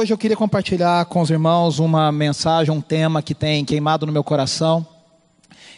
[0.00, 4.12] hoje eu queria compartilhar com os irmãos uma mensagem, um tema que tem queimado no
[4.12, 4.86] meu coração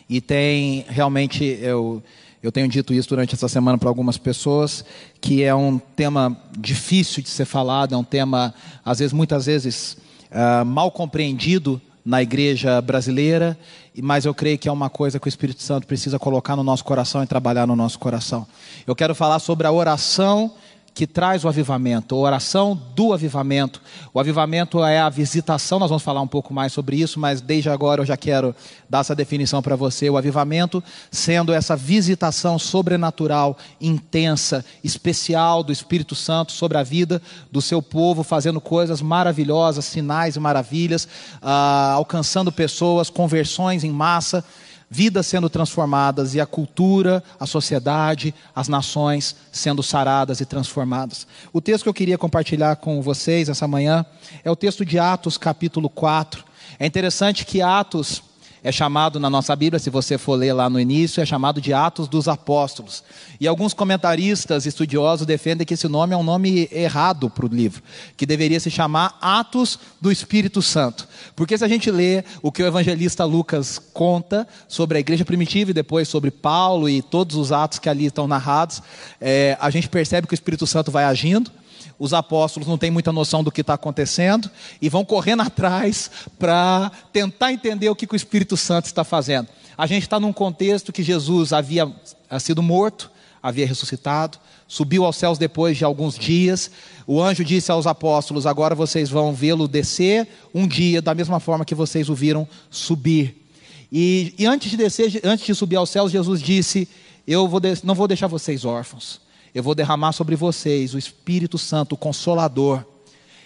[0.09, 2.01] e tem realmente eu
[2.41, 4.85] eu tenho dito isso durante essa semana para algumas pessoas,
[5.21, 9.97] que é um tema difícil de ser falado, é um tema às vezes muitas vezes
[10.31, 13.59] uh, mal compreendido na igreja brasileira,
[14.01, 16.85] mas eu creio que é uma coisa que o Espírito Santo precisa colocar no nosso
[16.85, 18.47] coração e trabalhar no nosso coração.
[18.87, 20.53] Eu quero falar sobre a oração
[20.95, 23.81] que traz o avivamento, a oração do avivamento.
[24.13, 27.71] O avivamento é a visitação, nós vamos falar um pouco mais sobre isso, mas desde
[27.71, 28.55] agora eu já quero
[28.91, 30.11] dar essa definição para você.
[30.11, 37.63] O avivamento sendo essa visitação sobrenatural, intensa, especial do Espírito Santo sobre a vida do
[37.63, 41.09] seu povo, fazendo coisas maravilhosas, sinais e maravilhas,
[41.41, 44.45] ah, alcançando pessoas, conversões em massa
[44.93, 51.27] vidas sendo transformadas e a cultura, a sociedade, as nações sendo saradas e transformadas.
[51.51, 54.05] O texto que eu queria compartilhar com vocês essa manhã
[54.45, 56.45] é o texto de Atos, capítulo 4.
[56.79, 58.23] É interessante que Atos
[58.65, 61.73] é chamado na nossa Bíblia, se você for ler lá no início, é chamado de
[61.73, 63.03] Atos dos Apóstolos.
[63.41, 67.83] E alguns comentaristas estudiosos defendem que esse nome é um nome errado para o livro,
[68.17, 71.09] que deveria se chamar Atos do Espírito Santo.
[71.35, 75.73] Porque se a gente lê o que o evangelista Lucas conta sobre a igreja primitiva
[75.73, 78.81] e depois sobre Paulo e todos os atos que ali estão narrados,
[79.21, 81.51] é, a gente percebe que o Espírito Santo vai agindo
[81.99, 84.51] os apóstolos não têm muita noção do que está acontecendo
[84.81, 89.49] e vão correndo atrás para tentar entender o que, que o Espírito Santo está fazendo.
[89.77, 91.91] A gente está num contexto que Jesus havia
[92.39, 93.11] sido morto,
[93.43, 96.71] havia ressuscitado, subiu aos céus depois de alguns dias.
[97.07, 101.65] O anjo disse aos apóstolos: Agora vocês vão vê-lo descer um dia, da mesma forma
[101.65, 103.47] que vocês o viram subir.
[103.91, 106.89] E, e antes de descer, antes de subir aos céus, Jesus disse:
[107.27, 109.22] Eu vou não vou deixar vocês órfãos
[109.55, 112.85] eu vou derramar sobre vocês o Espírito Santo, o Consolador.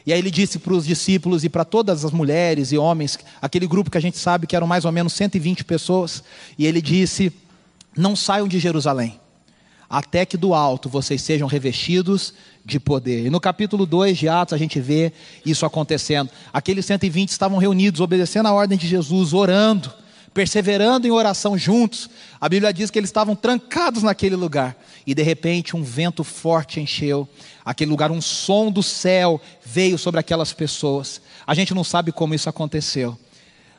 [0.07, 3.67] E aí ele disse para os discípulos e para todas as mulheres e homens, aquele
[3.67, 6.23] grupo que a gente sabe que eram mais ou menos 120 pessoas,
[6.57, 7.33] e ele disse:
[7.97, 9.19] Não saiam de Jerusalém,
[9.91, 12.33] até que do alto vocês sejam revestidos
[12.65, 13.27] de poder.
[13.27, 15.13] E no capítulo 2 de Atos a gente vê
[15.45, 16.31] isso acontecendo.
[16.53, 19.93] Aqueles 120 estavam reunidos, obedecendo a ordem de Jesus, orando
[20.37, 24.77] perseverando em oração juntos, a Bíblia diz que eles estavam trancados naquele lugar.
[25.07, 27.29] E de repente um vento forte encheu
[27.65, 31.21] aquele lugar, um som do céu veio sobre aquelas pessoas.
[31.47, 33.17] A gente não sabe como isso aconteceu,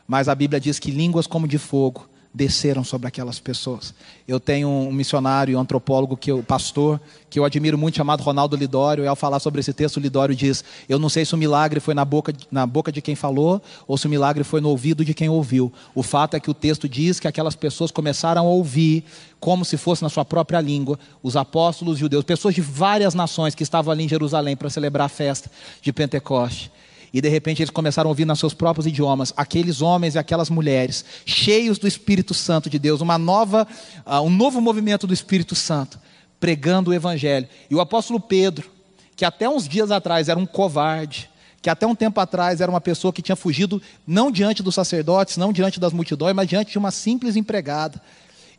[0.08, 3.96] mas a Bíblia diz que línguas como de fogo desceram sobre aquelas pessoas.
[4.28, 8.56] Eu tenho um missionário, um antropólogo, que eu, pastor, que eu admiro muito, chamado Ronaldo
[8.56, 11.80] Lidório, e ao falar sobre esse texto, Lidório diz: Eu não sei se o milagre
[11.80, 15.04] foi na boca, na boca de quem falou, ou se o milagre foi no ouvido
[15.04, 15.74] de quem ouviu.
[15.96, 19.04] O fato é que o texto diz que aquelas pessoas começaram a ouvir,
[19.40, 23.64] como se fosse na sua própria língua, os apóstolos judeus, pessoas de várias nações que
[23.64, 25.50] estavam ali em Jerusalém para celebrar a festa
[25.82, 26.72] de Pentecoste.
[27.14, 30.50] E de repente eles começaram a ouvir nos seus próprios idiomas aqueles homens e aquelas
[30.50, 33.66] mulheres cheios do Espírito Santo de Deus, uma nova,
[34.06, 36.00] uh, um novo movimento do Espírito Santo,
[36.40, 37.48] pregando o Evangelho.
[37.70, 38.70] E o apóstolo Pedro,
[39.16, 41.30] que até uns dias atrás era um covarde,
[41.62, 45.38] que até um tempo atrás era uma pessoa que tinha fugido não diante dos sacerdotes,
[45.38, 48.02] não diante das multidões, mas diante de uma simples empregada.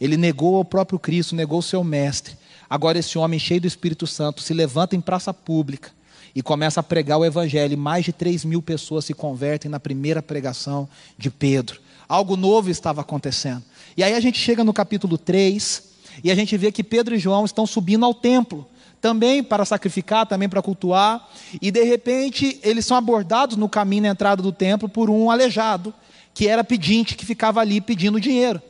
[0.00, 2.36] Ele negou o próprio Cristo, negou o seu mestre.
[2.68, 5.97] Agora esse homem cheio do Espírito Santo se levanta em praça pública
[6.34, 7.72] e começa a pregar o Evangelho.
[7.72, 11.80] E mais de 3 mil pessoas se convertem na primeira pregação de Pedro.
[12.08, 13.62] Algo novo estava acontecendo.
[13.96, 15.82] E aí a gente chega no capítulo 3
[16.22, 18.66] e a gente vê que Pedro e João estão subindo ao templo.
[19.00, 21.28] Também para sacrificar, também para cultuar.
[21.60, 25.94] E de repente eles são abordados no caminho na entrada do templo por um aleijado,
[26.34, 28.60] que era pedinte, que ficava ali pedindo dinheiro.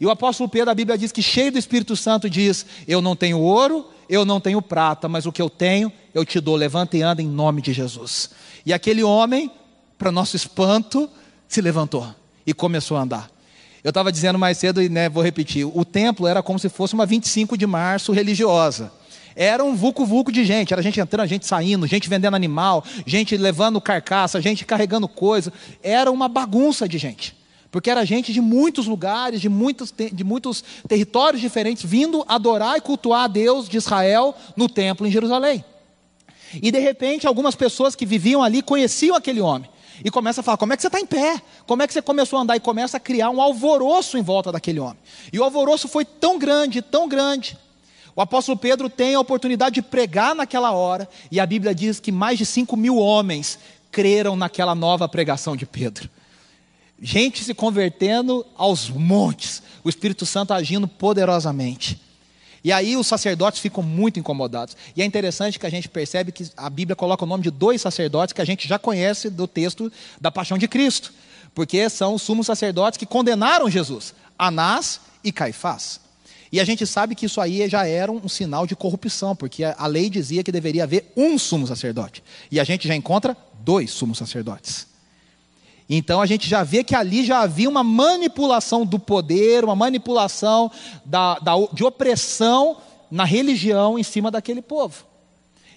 [0.00, 3.14] E o apóstolo Pedro, a Bíblia diz que cheio do Espírito Santo, diz: Eu não
[3.14, 6.56] tenho ouro, eu não tenho prata, mas o que eu tenho, eu te dou.
[6.56, 8.30] Levanta e anda em nome de Jesus.
[8.66, 9.48] E aquele homem,
[9.96, 11.08] para nosso espanto,
[11.46, 12.12] se levantou
[12.44, 13.30] e começou a andar.
[13.84, 16.92] Eu estava dizendo mais cedo, e né, vou repetir: o templo era como se fosse
[16.92, 18.92] uma 25 de março religiosa.
[19.36, 23.80] Era um vulco-vulco de gente, era gente entrando, gente saindo, gente vendendo animal, gente levando
[23.80, 25.52] carcaça, gente carregando coisa.
[25.84, 27.39] Era uma bagunça de gente.
[27.70, 32.80] Porque era gente de muitos lugares, de muitos, de muitos territórios diferentes, vindo adorar e
[32.80, 35.64] cultuar a Deus de Israel no templo em Jerusalém.
[36.54, 39.70] E de repente, algumas pessoas que viviam ali conheciam aquele homem.
[40.04, 41.40] E começa a falar: como é que você está em pé?
[41.64, 42.56] Como é que você começou a andar?
[42.56, 44.98] E começa a criar um alvoroço em volta daquele homem.
[45.32, 47.56] E o alvoroço foi tão grande, tão grande.
[48.16, 52.10] O apóstolo Pedro tem a oportunidade de pregar naquela hora, e a Bíblia diz que
[52.10, 53.58] mais de 5 mil homens
[53.92, 56.10] creram naquela nova pregação de Pedro
[57.00, 62.00] gente se convertendo aos montes, o Espírito Santo agindo poderosamente.
[62.62, 64.76] E aí os sacerdotes ficam muito incomodados.
[64.94, 67.80] E é interessante que a gente percebe que a Bíblia coloca o nome de dois
[67.80, 71.12] sacerdotes que a gente já conhece do texto da paixão de Cristo.
[71.54, 76.00] Porque são os sumos sacerdotes que condenaram Jesus, Anás e Caifás.
[76.52, 79.86] E a gente sabe que isso aí já era um sinal de corrupção, porque a
[79.86, 82.22] lei dizia que deveria haver um sumo sacerdote.
[82.50, 84.89] E a gente já encontra dois sumos sacerdotes.
[85.92, 90.70] Então a gente já vê que ali já havia uma manipulação do poder, uma manipulação
[91.04, 92.76] da, da, de opressão
[93.10, 95.04] na religião em cima daquele povo.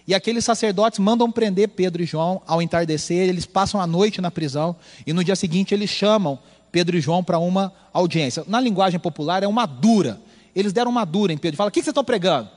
[0.06, 4.30] E aqueles sacerdotes mandam prender Pedro e João ao entardecer, eles passam a noite na
[4.30, 4.76] prisão
[5.08, 6.38] e no dia seguinte eles chamam
[6.72, 8.44] Pedro e João para uma audiência.
[8.46, 10.22] Na linguagem popular é uma dura.
[10.56, 12.50] Eles deram uma dura em Pedro falam: O que vocês estão pregando?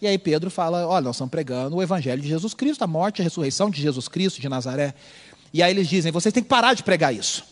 [0.00, 3.18] E aí Pedro fala: Olha, nós estamos pregando o evangelho de Jesus Cristo, a morte
[3.18, 4.94] e a ressurreição de Jesus Cristo de Nazaré.
[5.52, 7.44] E aí eles dizem: vocês têm que parar de pregar isso.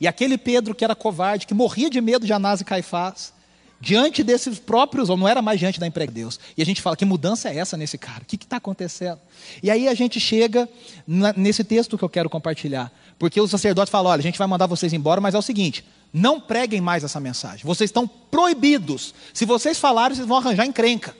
[0.00, 3.32] E aquele Pedro que era covarde, que morria de medo de Anás e Caifás,
[3.80, 6.38] diante desses próprios, ou não era mais diante da emprega de Deus.
[6.56, 8.22] E a gente fala: que mudança é essa nesse cara?
[8.22, 9.18] O que está acontecendo?
[9.62, 10.68] E aí a gente chega
[11.06, 12.92] na, nesse texto que eu quero compartilhar.
[13.18, 15.84] Porque os sacerdotes falam: olha, a gente vai mandar vocês embora, mas é o seguinte:
[16.12, 17.64] não preguem mais essa mensagem.
[17.64, 19.14] Vocês estão proibidos.
[19.32, 21.14] Se vocês falarem, vocês vão arranjar encrenca.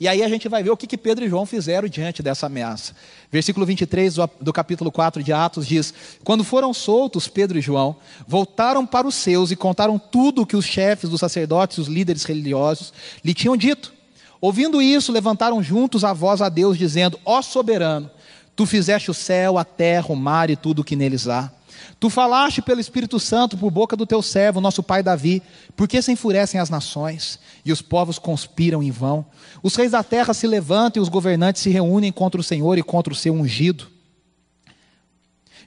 [0.00, 2.46] E aí a gente vai ver o que, que Pedro e João fizeram diante dessa
[2.46, 2.94] ameaça.
[3.32, 5.92] Versículo 23 do capítulo 4 de Atos diz:
[6.22, 7.96] Quando foram soltos, Pedro e João
[8.26, 11.88] voltaram para os seus e contaram tudo o que os chefes dos sacerdotes e os
[11.88, 12.92] líderes religiosos
[13.24, 13.92] lhe tinham dito.
[14.40, 18.08] Ouvindo isso, levantaram juntos a voz a Deus, dizendo: Ó soberano,
[18.54, 21.50] tu fizeste o céu, a terra, o mar e tudo o que neles há.
[21.98, 25.42] Tu falaste pelo Espírito Santo por boca do teu servo, nosso pai Davi,
[25.76, 29.24] porque se enfurecem as nações e os povos conspiram em vão.
[29.62, 32.82] Os reis da terra se levantam e os governantes se reúnem contra o Senhor e
[32.82, 33.88] contra o seu ungido.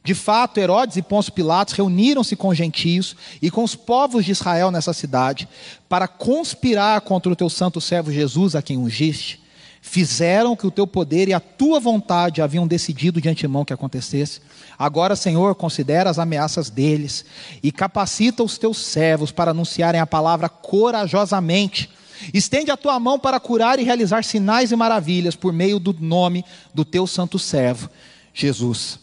[0.04, 4.32] De fato, Herodes e Pôncio Pilatos reuniram-se com os gentios e com os povos de
[4.32, 5.48] Israel nessa cidade
[5.88, 9.42] para conspirar contra o teu santo servo Jesus, a quem ungiste
[9.82, 14.40] fizeram que o teu poder e a tua vontade haviam decidido de antemão que acontecesse.
[14.78, 17.26] Agora, Senhor, considera as ameaças deles
[17.64, 21.90] e capacita os teus servos para anunciarem a palavra corajosamente.
[22.32, 26.46] Estende a tua mão para curar e realizar sinais e maravilhas por meio do nome
[26.72, 27.90] do teu santo servo,
[28.32, 29.00] Jesus.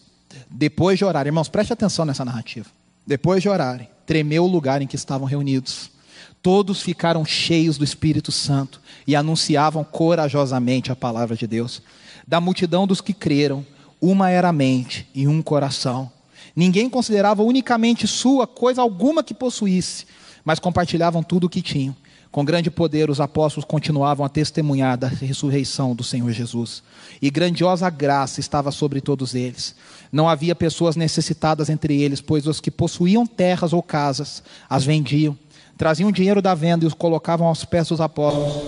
[0.49, 2.67] Depois de orar, irmãos, preste atenção nessa narrativa.
[3.05, 5.91] Depois de orarem, tremeu o lugar em que estavam reunidos.
[6.41, 11.81] Todos ficaram cheios do Espírito Santo e anunciavam corajosamente a palavra de Deus.
[12.25, 13.65] Da multidão dos que creram,
[14.01, 16.09] uma era a mente e um coração.
[16.55, 20.05] Ninguém considerava unicamente sua coisa alguma que possuísse,
[20.45, 21.95] mas compartilhavam tudo o que tinham.
[22.31, 26.83] Com grande poder, os apóstolos continuavam a testemunhar da ressurreição do Senhor Jesus.
[27.19, 29.75] E grandiosa graça estava sobre todos eles.
[30.11, 35.35] Não havia pessoas necessitadas entre eles, pois os que possuíam terras ou casas as vendiam
[35.79, 38.63] traziam dinheiro da venda e os colocavam aos pés dos apóstolos,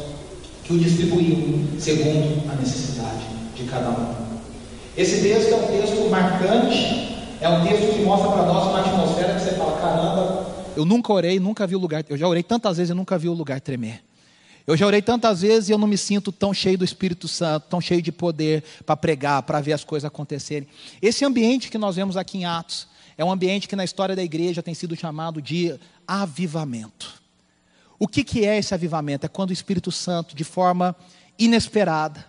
[0.64, 4.16] que o distribuíam segundo a necessidade de cada um.
[4.96, 9.36] Esse texto é um texto marcante, é um texto que mostra para nós uma atmosfera
[9.36, 10.48] que você fala: caramba,
[10.78, 13.28] eu nunca orei, nunca vi o lugar, eu já orei tantas vezes e nunca vi
[13.28, 14.02] o lugar tremer.
[14.66, 17.66] Eu já orei tantas vezes e eu não me sinto tão cheio do Espírito Santo,
[17.68, 20.66] tão cheio de poder para pregar, para ver as coisas acontecerem.
[21.02, 22.88] Esse ambiente que nós vemos aqui em Atos
[23.22, 27.22] é um ambiente que na história da igreja tem sido chamado de avivamento.
[28.00, 29.28] O que, que é esse avivamento?
[29.28, 30.96] É quando o Espírito Santo, de forma
[31.38, 32.26] inesperada,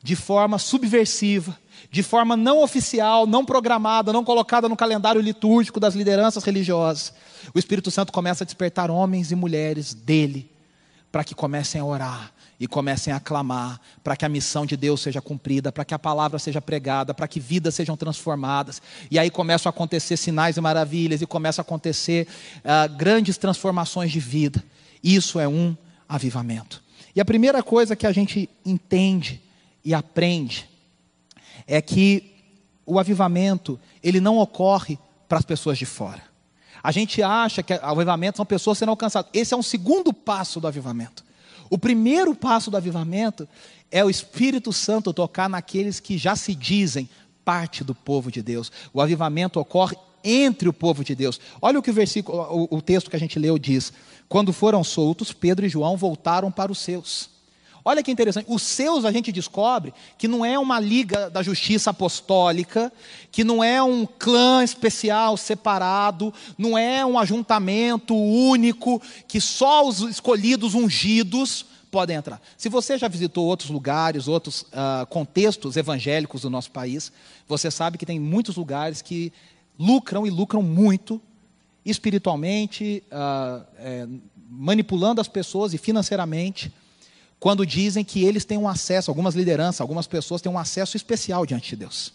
[0.00, 1.58] de forma subversiva,
[1.90, 7.12] de forma não oficial, não programada, não colocada no calendário litúrgico das lideranças religiosas,
[7.52, 10.48] o Espírito Santo começa a despertar homens e mulheres dele
[11.10, 15.00] para que comecem a orar, e comecem a clamar para que a missão de Deus
[15.00, 18.82] seja cumprida, para que a palavra seja pregada, para que vidas sejam transformadas.
[19.10, 22.26] E aí começam a acontecer sinais e maravilhas, e começam a acontecer
[22.58, 24.62] uh, grandes transformações de vida.
[25.02, 25.76] Isso é um
[26.08, 26.82] avivamento.
[27.14, 29.40] E a primeira coisa que a gente entende
[29.84, 30.68] e aprende
[31.66, 32.34] é que
[32.84, 34.98] o avivamento, ele não ocorre
[35.28, 36.22] para as pessoas de fora.
[36.82, 39.30] A gente acha que o avivamento são pessoas sendo alcançadas.
[39.34, 41.27] Esse é um segundo passo do avivamento.
[41.70, 43.48] O primeiro passo do avivamento
[43.90, 47.08] é o Espírito Santo tocar naqueles que já se dizem
[47.44, 48.70] parte do povo de Deus.
[48.92, 51.40] O avivamento ocorre entre o povo de Deus.
[51.60, 52.38] Olha o que o versículo,
[52.70, 53.92] o, o texto que a gente leu diz:
[54.28, 57.37] Quando foram soltos, Pedro e João voltaram para os seus.
[57.84, 61.90] Olha que interessante, os seus a gente descobre que não é uma liga da justiça
[61.90, 62.92] apostólica,
[63.30, 70.00] que não é um clã especial separado, não é um ajuntamento único, que só os
[70.00, 72.40] escolhidos ungidos podem entrar.
[72.56, 77.10] Se você já visitou outros lugares, outros uh, contextos evangélicos do nosso país,
[77.46, 79.32] você sabe que tem muitos lugares que
[79.78, 81.20] lucram e lucram muito
[81.84, 84.06] espiritualmente, ah, é,
[84.50, 86.72] manipulando as pessoas e financeiramente,
[87.40, 91.46] quando dizem que eles têm um acesso, algumas lideranças, algumas pessoas têm um acesso especial
[91.46, 92.12] diante de Deus.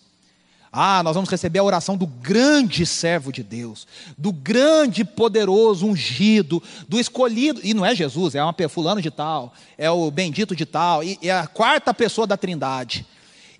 [0.75, 3.85] Ah, nós vamos receber a oração do grande servo de Deus,
[4.17, 9.53] do grande poderoso ungido, do escolhido, e não é Jesus, é uma fulano de tal,
[9.77, 13.05] é o bendito de tal, e é a quarta pessoa da Trindade.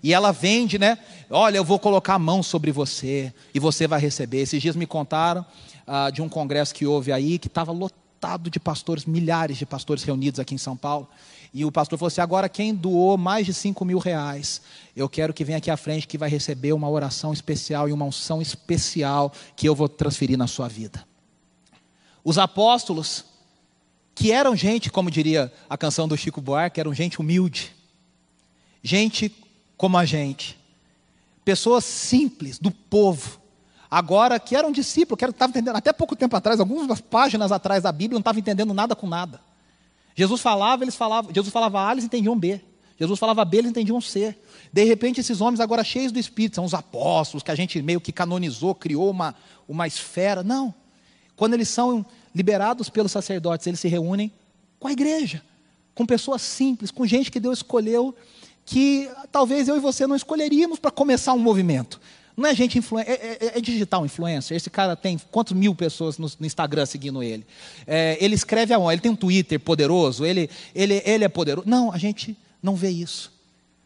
[0.02, 0.98] E ela vende, né?
[1.30, 4.42] Olha, eu vou colocar a mão sobre você e você vai receber.
[4.42, 5.46] Esses dias me contaram
[5.86, 8.03] ah, de um congresso que houve aí que estava lotado
[8.50, 11.08] de pastores, milhares de pastores reunidos aqui em São Paulo.
[11.52, 14.60] E o pastor falou assim: agora quem doou mais de 5 mil reais,
[14.96, 18.04] eu quero que venha aqui à frente que vai receber uma oração especial e uma
[18.04, 21.06] unção especial que eu vou transferir na sua vida.
[22.24, 23.24] Os apóstolos,
[24.14, 27.72] que eram gente, como diria a canção do Chico Buarque, eram gente humilde,
[28.82, 29.32] gente
[29.76, 30.58] como a gente,
[31.44, 33.38] pessoas simples, do povo,
[33.94, 37.92] agora que eram discípulos, que estavam entendendo, até pouco tempo atrás, algumas páginas atrás da
[37.92, 39.40] Bíblia, não estavam entendendo nada com nada.
[40.16, 42.60] Jesus falava, eles falavam, Jesus falava A, eles entendiam B.
[42.98, 44.36] Jesus falava B, eles entendiam C.
[44.72, 48.00] De repente, esses homens agora cheios do Espírito, são os apóstolos, que a gente meio
[48.00, 49.32] que canonizou, criou uma,
[49.68, 50.42] uma esfera.
[50.42, 50.74] Não.
[51.36, 54.32] Quando eles são liberados pelos sacerdotes, eles se reúnem
[54.80, 55.40] com a igreja,
[55.94, 58.12] com pessoas simples, com gente que Deus escolheu,
[58.66, 62.00] que talvez eu e você não escolheríamos para começar um movimento.
[62.36, 64.56] Não é gente influencer, é, é, é, digital influencer.
[64.56, 67.46] Esse cara tem quantos mil pessoas no, no Instagram seguindo ele?
[67.86, 68.94] É, ele escreve aonde?
[68.94, 70.24] Ele tem um Twitter poderoso?
[70.24, 71.68] Ele, ele, ele é poderoso?
[71.68, 73.32] Não, a gente não vê isso.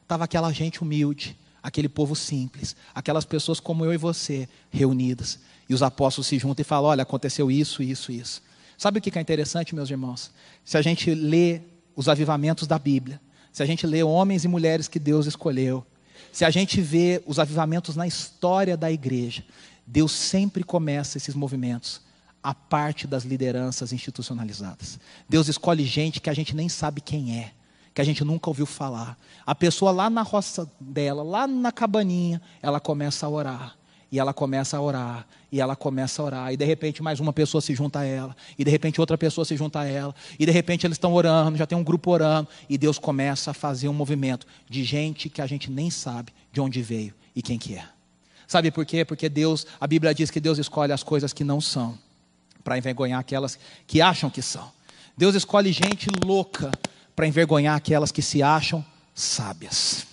[0.02, 5.38] Estava aquela gente humilde, aquele povo simples, aquelas pessoas como eu e você, reunidas.
[5.68, 8.42] E os apóstolos se juntam e falam: olha, aconteceu isso, isso, isso.
[8.78, 10.30] Sabe o que é interessante, meus irmãos?
[10.64, 11.60] Se a gente lê
[11.94, 13.20] os avivamentos da Bíblia,
[13.52, 15.84] se a gente lê homens e mulheres que Deus escolheu,
[16.32, 19.44] se a gente vê os avivamentos na história da igreja,
[19.86, 22.00] Deus sempre começa esses movimentos
[22.42, 24.98] a parte das lideranças institucionalizadas.
[25.28, 27.52] Deus escolhe gente que a gente nem sabe quem é,
[27.94, 29.18] que a gente nunca ouviu falar.
[29.44, 33.77] A pessoa lá na roça dela, lá na cabaninha, ela começa a orar.
[34.10, 37.32] E ela começa a orar, e ela começa a orar, e de repente mais uma
[37.32, 40.46] pessoa se junta a ela, e de repente outra pessoa se junta a ela, e
[40.46, 43.88] de repente eles estão orando, já tem um grupo orando, e Deus começa a fazer
[43.88, 47.74] um movimento de gente que a gente nem sabe de onde veio e quem que
[47.74, 47.84] é.
[48.46, 49.04] Sabe por quê?
[49.04, 51.98] Porque Deus, a Bíblia diz que Deus escolhe as coisas que não são,
[52.64, 54.70] para envergonhar aquelas que acham que são.
[55.16, 56.70] Deus escolhe gente louca
[57.14, 58.84] para envergonhar aquelas que se acham
[59.14, 60.06] sábias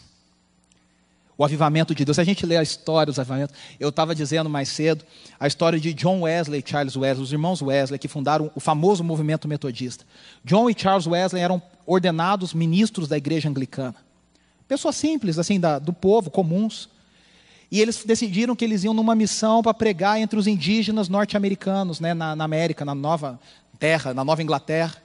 [1.37, 2.15] o avivamento de Deus.
[2.15, 5.03] Se a gente lê a história dos avivamentos, eu estava dizendo mais cedo
[5.39, 9.03] a história de John Wesley e Charles Wesley, os irmãos Wesley, que fundaram o famoso
[9.03, 10.05] movimento metodista.
[10.43, 13.95] John e Charles Wesley eram ordenados ministros da igreja anglicana.
[14.67, 16.89] Pessoas simples, assim, da, do povo, comuns.
[17.69, 22.13] E eles decidiram que eles iam numa missão para pregar entre os indígenas norte-americanos, né,
[22.13, 23.39] na, na América, na Nova
[23.77, 24.95] Terra, na Nova Inglaterra.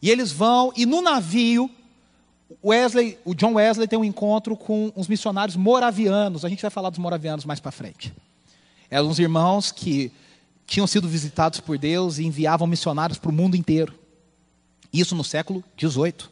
[0.00, 1.68] E eles vão, e no navio,
[2.64, 6.44] Wesley, o John Wesley tem um encontro com uns missionários moravianos.
[6.44, 8.12] A gente vai falar dos moravianos mais para frente.
[8.90, 10.10] Eram uns irmãos que
[10.66, 13.94] tinham sido visitados por Deus e enviavam missionários para o mundo inteiro.
[14.92, 16.28] Isso no século XVIII.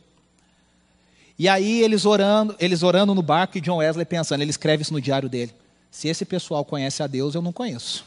[1.38, 4.92] E aí eles orando, eles orando no barco e John Wesley pensando, ele escreve isso
[4.92, 5.52] no diário dele.
[5.90, 8.06] Se esse pessoal conhece a Deus, eu não conheço.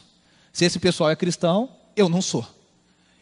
[0.52, 2.46] Se esse pessoal é cristão, eu não sou.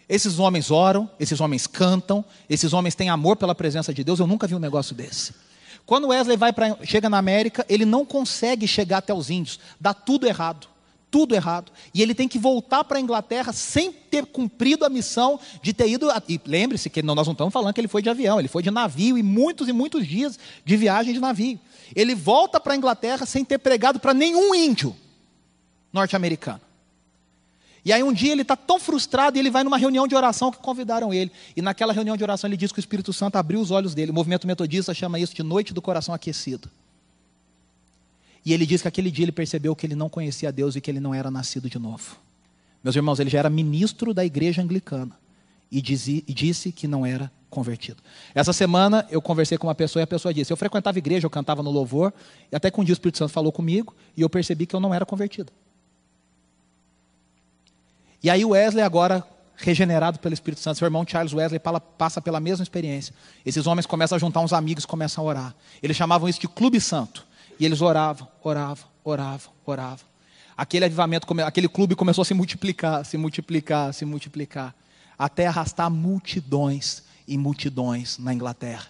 [0.08, 4.18] Esses homens oram, esses homens cantam, esses homens têm amor pela presença de Deus.
[4.18, 5.34] Eu nunca vi um negócio desse.
[5.84, 9.58] Quando Wesley vai pra, chega na América, ele não consegue chegar até os índios.
[9.78, 10.66] Dá tudo errado.
[11.10, 11.72] Tudo errado.
[11.94, 15.88] E ele tem que voltar para a Inglaterra sem ter cumprido a missão de ter
[15.88, 16.10] ido.
[16.10, 18.62] A, e lembre-se que nós não estamos falando que ele foi de avião, ele foi
[18.62, 21.58] de navio e muitos e muitos dias de viagem de navio.
[21.94, 24.94] Ele volta para a Inglaterra sem ter pregado para nenhum índio
[25.90, 26.67] norte-americano.
[27.88, 30.50] E aí um dia ele está tão frustrado e ele vai numa reunião de oração
[30.50, 31.32] que convidaram ele.
[31.56, 34.10] E naquela reunião de oração ele diz que o Espírito Santo abriu os olhos dele.
[34.10, 36.68] O movimento metodista chama isso de noite do coração aquecido.
[38.44, 40.90] E ele diz que aquele dia ele percebeu que ele não conhecia Deus e que
[40.90, 42.16] ele não era nascido de novo.
[42.84, 45.18] Meus irmãos, ele já era ministro da igreja anglicana
[45.72, 48.02] e, dizia, e disse que não era convertido.
[48.34, 51.30] Essa semana eu conversei com uma pessoa e a pessoa disse: Eu frequentava igreja, eu
[51.30, 52.12] cantava no louvor,
[52.52, 54.80] e até que um dia o Espírito Santo falou comigo e eu percebi que eu
[54.80, 55.50] não era convertido.
[58.22, 59.24] E aí Wesley agora
[59.56, 61.60] regenerado pelo Espírito Santo, seu irmão Charles Wesley
[61.96, 63.12] passa pela mesma experiência.
[63.44, 65.54] Esses homens começam a juntar uns amigos, começam a orar.
[65.82, 67.26] Eles chamavam isso de clube santo.
[67.58, 70.06] E eles oravam, oravam, oravam, oravam.
[70.56, 74.74] Aquele avivamento, aquele clube começou a se multiplicar, se multiplicar, se multiplicar,
[75.18, 78.86] até arrastar multidões e multidões na Inglaterra.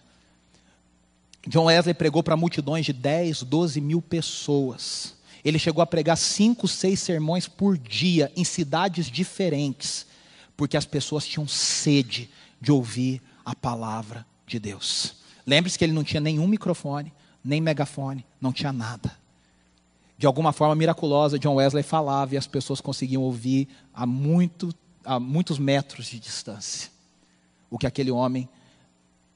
[1.47, 5.15] John Wesley pregou para multidões de 10, 12 mil pessoas.
[5.45, 10.07] Ele chegou a pregar cinco, seis sermões por dia em cidades diferentes,
[10.57, 12.29] porque as pessoas tinham sede
[12.61, 15.17] de ouvir a palavra de Deus.
[15.47, 19.17] Lembre-se que ele não tinha nenhum microfone, nem megafone, não tinha nada.
[20.19, 25.21] De alguma forma miraculosa, John Wesley falava e as pessoas conseguiam ouvir a, muito, a
[25.21, 26.91] muitos metros de distância
[27.71, 28.49] o que aquele homem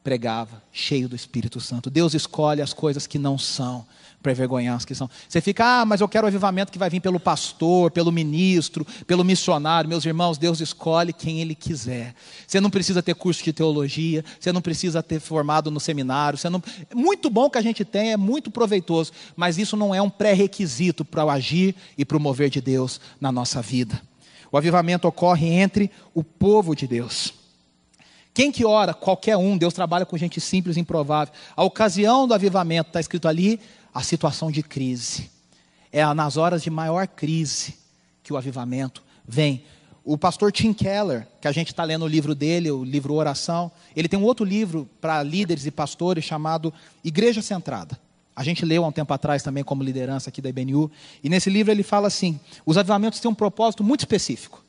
[0.03, 1.89] pregava, cheio do Espírito Santo.
[1.89, 3.87] Deus escolhe as coisas que não são
[4.23, 5.11] para envergonhar as que são.
[5.29, 8.87] Você fica, ah, mas eu quero o avivamento que vai vir pelo pastor, pelo ministro,
[9.07, 9.89] pelo missionário.
[9.89, 12.15] Meus irmãos, Deus escolhe quem Ele quiser.
[12.47, 16.39] Você não precisa ter curso de teologia, você não precisa ter formado no seminário.
[16.39, 16.63] Você não...
[16.95, 21.05] Muito bom que a gente tem, é muito proveitoso, mas isso não é um pré-requisito
[21.05, 24.01] para o agir e para o mover de Deus na nossa vida.
[24.51, 27.35] O avivamento ocorre entre o povo de Deus.
[28.35, 28.95] Quem que ora?
[28.95, 29.59] Qualquer um.
[29.59, 31.35] Deus trabalha com gente simples, improvável.
[31.55, 33.61] A ocasião do avivamento está escrito ali,
[33.93, 35.31] a situação de crise.
[35.91, 37.75] É nas horas de maior crise
[38.23, 39.65] que o avivamento vem.
[40.05, 43.71] O pastor Tim Keller, que a gente está lendo o livro dele, o livro Oração,
[43.95, 46.73] ele tem um outro livro para líderes e pastores chamado
[47.05, 47.99] Igreja Centrada.
[48.35, 50.91] A gente leu há um tempo atrás também como liderança aqui da IBNU.
[51.23, 54.63] E nesse livro ele fala assim: os avivamentos têm um propósito muito específico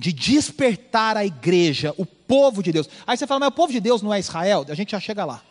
[0.00, 2.88] de despertar a igreja, o povo de Deus.
[3.06, 4.64] Aí você fala, mas o povo de Deus não é Israel?
[4.68, 5.42] A gente já chega lá.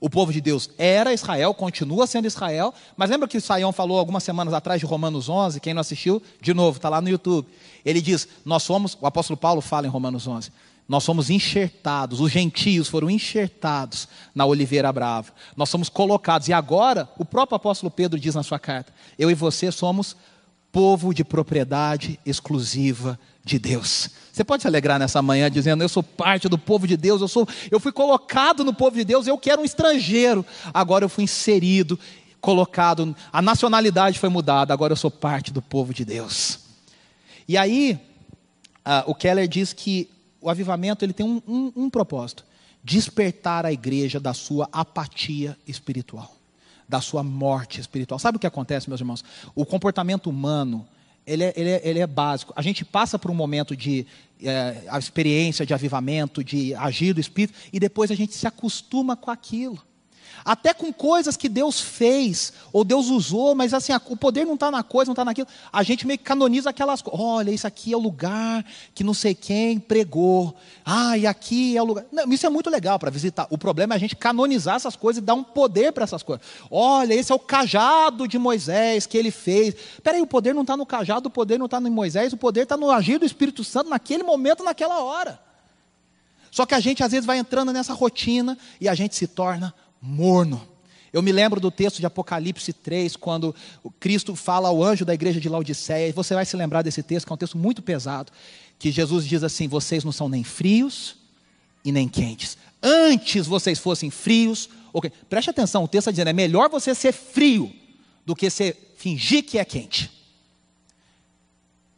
[0.00, 3.98] O povo de Deus era Israel, continua sendo Israel, mas lembra que o Saião falou
[3.98, 5.60] algumas semanas atrás de Romanos 11?
[5.60, 7.46] Quem não assistiu, de novo, está lá no YouTube.
[7.84, 10.50] Ele diz: Nós somos, o apóstolo Paulo fala em Romanos 11,
[10.88, 17.06] nós somos enxertados, os gentios foram enxertados na oliveira brava, nós somos colocados, e agora,
[17.18, 20.16] o próprio apóstolo Pedro diz na sua carta: Eu e você somos
[20.72, 24.10] povo de propriedade exclusiva de Deus.
[24.40, 27.28] Você pode se alegrar nessa manhã dizendo: Eu sou parte do povo de Deus, eu,
[27.28, 31.10] sou, eu fui colocado no povo de Deus, eu que era um estrangeiro, agora eu
[31.10, 32.00] fui inserido,
[32.40, 36.58] colocado, a nacionalidade foi mudada, agora eu sou parte do povo de Deus.
[37.46, 38.00] E aí,
[38.78, 40.08] uh, o Keller diz que
[40.40, 42.42] o avivamento ele tem um, um, um propósito:
[42.82, 46.34] despertar a igreja da sua apatia espiritual
[46.88, 48.18] da sua morte espiritual.
[48.18, 49.22] Sabe o que acontece, meus irmãos?
[49.54, 50.84] O comportamento humano,
[51.26, 52.52] ele é, ele é, ele é básico.
[52.56, 54.06] A gente passa por um momento de
[54.42, 59.16] é, a experiência de avivamento, de agir do Espírito, e depois a gente se acostuma
[59.16, 59.80] com aquilo.
[60.44, 64.70] Até com coisas que Deus fez, ou Deus usou, mas assim, o poder não está
[64.70, 65.48] na coisa, não está naquilo.
[65.72, 67.20] A gente meio que canoniza aquelas coisas.
[67.20, 70.54] Olha, isso aqui é o lugar que não sei quem pregou.
[70.84, 72.04] Ah, e aqui é o lugar.
[72.10, 73.46] Não, isso é muito legal para visitar.
[73.50, 76.44] O problema é a gente canonizar essas coisas e dar um poder para essas coisas.
[76.70, 79.74] Olha, esse é o cajado de Moisés que ele fez.
[80.02, 82.62] Peraí, o poder não está no cajado, o poder não está em Moisés, o poder
[82.62, 85.38] está no agir do Espírito Santo naquele momento, naquela hora.
[86.50, 89.72] Só que a gente às vezes vai entrando nessa rotina e a gente se torna
[90.00, 90.66] morno.
[91.12, 93.54] Eu me lembro do texto de Apocalipse 3, quando
[93.98, 97.26] Cristo fala ao anjo da igreja de Laodiceia, e você vai se lembrar desse texto,
[97.26, 98.30] que é um texto muito pesado,
[98.78, 101.16] que Jesus diz assim: Vocês não são nem frios
[101.84, 102.56] e nem quentes.
[102.82, 104.68] Antes vocês fossem frios.
[105.28, 107.72] Preste atenção, o texto está dizendo: é melhor você ser frio
[108.24, 110.10] do que ser, fingir que é quente.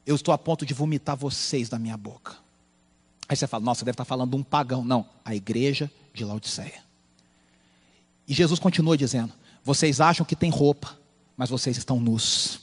[0.06, 2.34] Eu estou a ponto de vomitar vocês da minha boca.
[3.28, 4.84] Aí você fala: Nossa, deve estar falando de um pagão.
[4.84, 6.91] Não, a igreja de Laodiceia.
[8.32, 9.30] E Jesus continua dizendo:
[9.62, 10.98] Vocês acham que tem roupa,
[11.36, 12.60] mas vocês estão nus.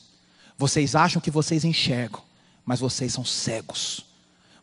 [0.58, 2.24] Vocês acham que vocês enxergam,
[2.66, 4.04] mas vocês são cegos.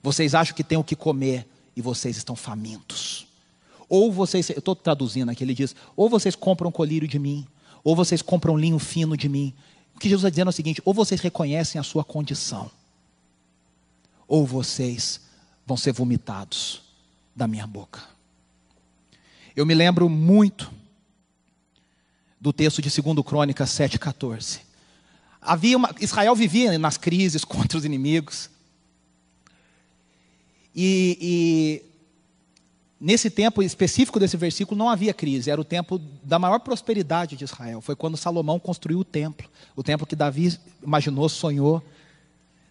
[0.02, 3.28] Vocês acham que tem o que comer e vocês estão famintos.
[3.88, 7.46] Ou vocês, eu estou traduzindo aqui, ele diz: ou vocês compram colírio de mim,
[7.84, 9.54] ou vocês compram linho fino de mim.
[9.94, 12.68] O que Jesus está dizendo é o seguinte: ou vocês reconhecem a sua condição,
[14.26, 15.20] ou vocês
[15.64, 16.82] vão ser vomitados
[17.32, 18.00] da minha boca.
[19.54, 20.68] Eu me lembro muito
[22.46, 24.60] do texto de 2 Crônicas 7,14.
[25.42, 28.48] Havia uma, Israel vivia nas crises contra os inimigos.
[30.72, 31.82] E, e,
[33.00, 37.42] nesse tempo específico desse versículo não havia crise, era o tempo da maior prosperidade de
[37.42, 37.80] Israel.
[37.80, 41.82] Foi quando Salomão construiu o templo, o templo que Davi imaginou, sonhou.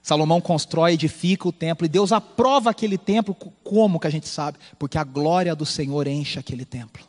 [0.01, 4.57] Salomão constrói, edifica o templo e Deus aprova aquele templo como que a gente sabe?
[4.79, 7.03] Porque a glória do Senhor enche aquele templo.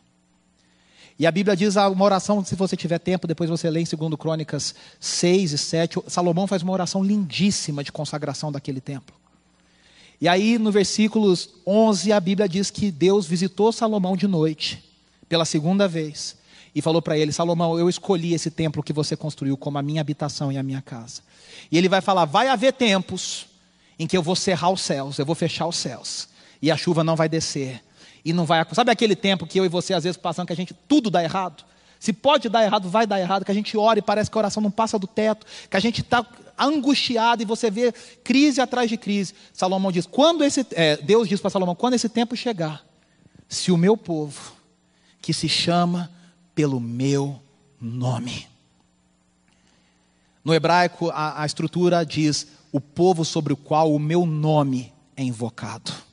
[1.18, 4.14] E a Bíblia diz uma oração, se você tiver tempo, depois você lê em 2
[4.18, 6.02] Crônicas 6 e 7.
[6.08, 9.16] Salomão faz uma oração lindíssima de consagração daquele templo.
[10.20, 14.82] E aí, no versículos 11, a Bíblia diz que Deus visitou Salomão de noite,
[15.28, 16.36] pela segunda vez,
[16.74, 20.00] e falou para ele: Salomão, eu escolhi esse templo que você construiu como a minha
[20.00, 21.22] habitação e a minha casa.
[21.70, 23.46] E ele vai falar: vai haver tempos
[23.98, 26.28] em que eu vou cerrar os céus, eu vou fechar os céus,
[26.60, 27.82] e a chuva não vai descer,
[28.26, 28.66] e não vai.
[28.72, 31.22] Sabe aquele tempo que eu e você às vezes passando que a gente tudo dá
[31.22, 31.64] errado?
[32.00, 34.40] Se pode dar errado, vai dar errado, que a gente ora e parece que a
[34.40, 36.26] oração não passa do teto, que a gente está
[36.58, 37.92] angustiado e você vê
[38.24, 39.32] crise atrás de crise.
[39.52, 42.84] Salomão diz: quando esse, é, Deus diz para Salomão: quando esse tempo chegar,
[43.48, 44.54] se o meu povo,
[45.22, 46.10] que se chama
[46.52, 47.40] pelo meu
[47.80, 48.48] nome.
[50.44, 55.22] No hebraico, a, a estrutura diz: o povo sobre o qual o meu nome é
[55.22, 56.05] invocado.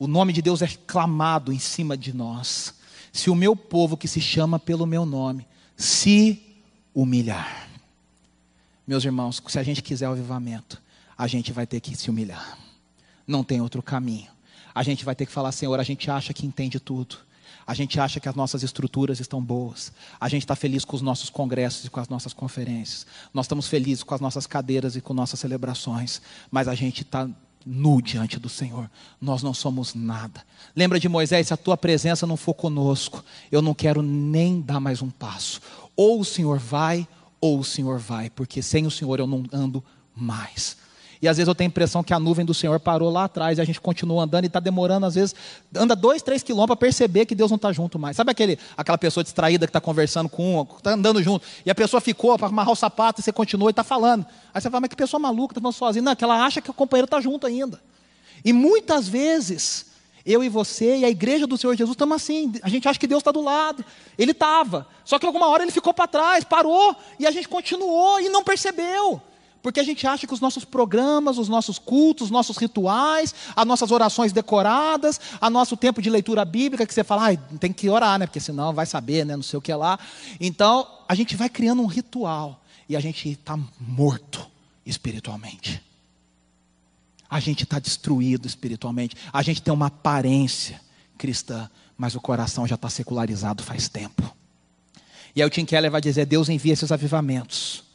[0.00, 2.72] O nome de Deus é clamado em cima de nós.
[3.12, 6.42] Se o meu povo que se chama pelo meu nome se
[6.94, 7.68] humilhar.
[8.86, 10.80] Meus irmãos, se a gente quiser o avivamento,
[11.18, 12.58] a gente vai ter que se humilhar.
[13.26, 14.30] Não tem outro caminho.
[14.74, 17.18] A gente vai ter que falar, Senhor, a gente acha que entende tudo.
[17.66, 19.92] A gente acha que as nossas estruturas estão boas.
[20.18, 23.06] A gente está feliz com os nossos congressos e com as nossas conferências.
[23.34, 26.22] Nós estamos felizes com as nossas cadeiras e com nossas celebrações.
[26.50, 27.28] Mas a gente está
[27.64, 28.90] nu diante do Senhor.
[29.20, 30.42] Nós não somos nada.
[30.74, 31.48] Lembra de Moisés?
[31.48, 35.60] Se a tua presença não for conosco, eu não quero nem dar mais um passo.
[35.96, 37.06] Ou o Senhor vai,
[37.40, 39.82] ou o Senhor vai, porque sem o Senhor eu não ando
[40.14, 40.76] mais.
[41.22, 43.58] E às vezes eu tenho a impressão que a nuvem do Senhor parou lá atrás
[43.58, 45.34] e a gente continua andando e está demorando, às vezes,
[45.76, 48.16] anda dois, três quilômetros para perceber que Deus não está junto mais.
[48.16, 51.74] Sabe aquele, aquela pessoa distraída que está conversando com um, está andando junto, e a
[51.74, 54.24] pessoa ficou para amarrar o sapato e você continua e está falando.
[54.54, 56.02] Aí você fala, mas que pessoa maluca, está falando sozinha.
[56.02, 57.78] Não, que ela acha que o companheiro está junto ainda.
[58.42, 59.86] E muitas vezes,
[60.24, 62.52] eu e você e a igreja do Senhor Jesus estamos assim.
[62.62, 63.84] A gente acha que Deus está do lado.
[64.16, 64.86] Ele estava.
[65.04, 68.42] Só que alguma hora ele ficou para trás, parou, e a gente continuou e não
[68.42, 69.20] percebeu.
[69.62, 73.66] Porque a gente acha que os nossos programas, os nossos cultos, os nossos rituais, as
[73.66, 77.88] nossas orações decoradas, a nosso tempo de leitura bíblica, que você fala, ah, tem que
[77.88, 78.26] orar, né?
[78.26, 79.36] Porque senão vai saber, né?
[79.36, 79.98] Não sei o que lá.
[80.40, 84.48] Então, a gente vai criando um ritual e a gente está morto
[84.84, 85.82] espiritualmente.
[87.28, 89.14] A gente está destruído espiritualmente.
[89.32, 90.80] A gente tem uma aparência
[91.18, 94.34] cristã, mas o coração já está secularizado faz tempo.
[95.36, 97.89] E aí o Tim Keller vai dizer: Deus envia esses avivamentos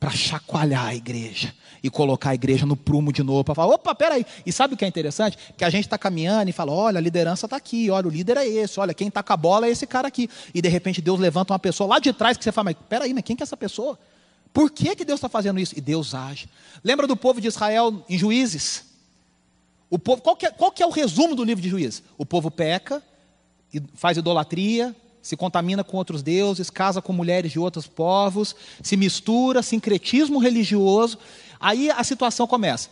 [0.00, 3.94] para chacoalhar a igreja e colocar a igreja no prumo de novo, para falar, opa,
[3.94, 4.24] peraí.
[4.44, 5.36] E sabe o que é interessante?
[5.56, 8.38] Que a gente está caminhando e fala, olha, a liderança está aqui, olha, o líder
[8.38, 10.28] é esse, olha, quem está com a bola é esse cara aqui.
[10.54, 13.12] E de repente Deus levanta uma pessoa lá de trás que você fala, mas peraí,
[13.12, 13.98] mas quem que é essa pessoa?
[14.52, 15.74] Por que, que Deus está fazendo isso?
[15.76, 16.48] E Deus age.
[16.82, 18.84] Lembra do povo de Israel em Juízes?
[19.88, 22.02] O povo, qual, que é, qual que é o resumo do livro de Juízes?
[22.16, 23.02] O povo peca,
[23.94, 29.62] faz idolatria, se contamina com outros deuses, casa com mulheres de outros povos, se mistura,
[29.62, 31.18] sincretismo religioso.
[31.58, 32.88] Aí a situação começa.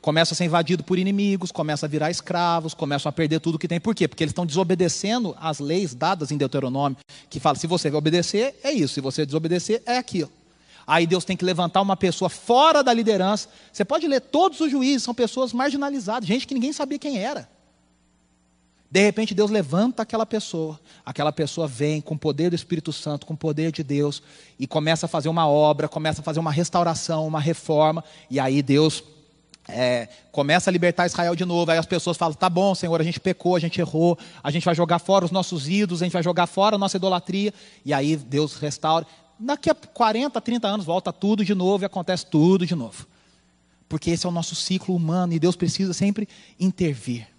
[0.00, 3.68] Começa a ser invadido por inimigos, começa a virar escravos, começam a perder tudo que
[3.68, 3.78] tem.
[3.78, 4.08] Por quê?
[4.08, 6.98] Porque eles estão desobedecendo às leis dadas em Deuteronômio,
[7.30, 10.30] que fala: se você obedecer, é isso, se você desobedecer, é aquilo.
[10.84, 13.48] Aí Deus tem que levantar uma pessoa fora da liderança.
[13.72, 17.48] Você pode ler todos os juízes, são pessoas marginalizadas, gente que ninguém sabia quem era.
[18.92, 23.24] De repente Deus levanta aquela pessoa, aquela pessoa vem com o poder do Espírito Santo,
[23.24, 24.22] com o poder de Deus,
[24.60, 28.60] e começa a fazer uma obra, começa a fazer uma restauração, uma reforma, e aí
[28.60, 29.02] Deus
[29.66, 31.70] é, começa a libertar Israel de novo.
[31.70, 34.66] Aí as pessoas falam: tá bom, Senhor, a gente pecou, a gente errou, a gente
[34.66, 37.54] vai jogar fora os nossos ídolos, a gente vai jogar fora a nossa idolatria,
[37.86, 39.06] e aí Deus restaura.
[39.38, 43.06] Daqui a 40, 30 anos volta tudo de novo e acontece tudo de novo.
[43.88, 46.28] Porque esse é o nosso ciclo humano e Deus precisa sempre
[46.60, 47.31] intervir.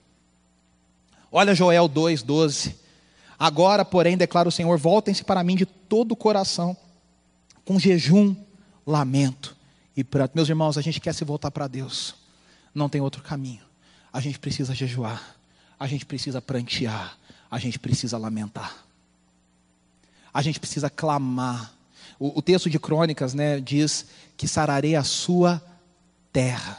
[1.35, 2.75] Olha Joel 2,12.
[3.39, 6.77] Agora, porém, declara o Senhor: voltem-se para mim de todo o coração,
[7.65, 8.35] com jejum,
[8.85, 9.57] lamento
[9.97, 10.33] e pranto.
[10.35, 12.13] Meus irmãos, a gente quer se voltar para Deus,
[12.73, 13.63] não tem outro caminho.
[14.13, 15.35] A gente precisa jejuar,
[15.79, 17.17] a gente precisa prantear,
[17.49, 18.85] a gente precisa lamentar,
[20.31, 21.73] a gente precisa clamar.
[22.19, 24.05] O, o texto de Crônicas né, diz
[24.37, 25.59] que sararei a sua
[26.31, 26.77] terra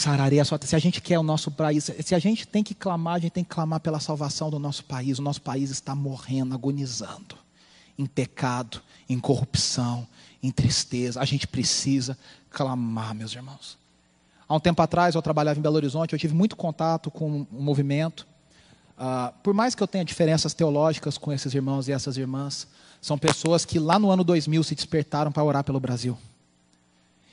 [0.00, 2.74] sararei a sua Se a gente quer o nosso país, se a gente tem que
[2.74, 5.18] clamar, a gente tem que clamar pela salvação do nosso país.
[5.18, 7.36] O nosso país está morrendo, agonizando,
[7.98, 10.06] em pecado, em corrupção,
[10.42, 11.20] em tristeza.
[11.20, 12.16] A gente precisa
[12.50, 13.78] clamar, meus irmãos.
[14.48, 17.62] Há um tempo atrás, eu trabalhava em Belo Horizonte, eu tive muito contato com o
[17.62, 18.26] movimento.
[18.98, 22.66] Uh, por mais que eu tenha diferenças teológicas com esses irmãos e essas irmãs,
[23.00, 26.18] são pessoas que lá no ano 2000 se despertaram para orar pelo Brasil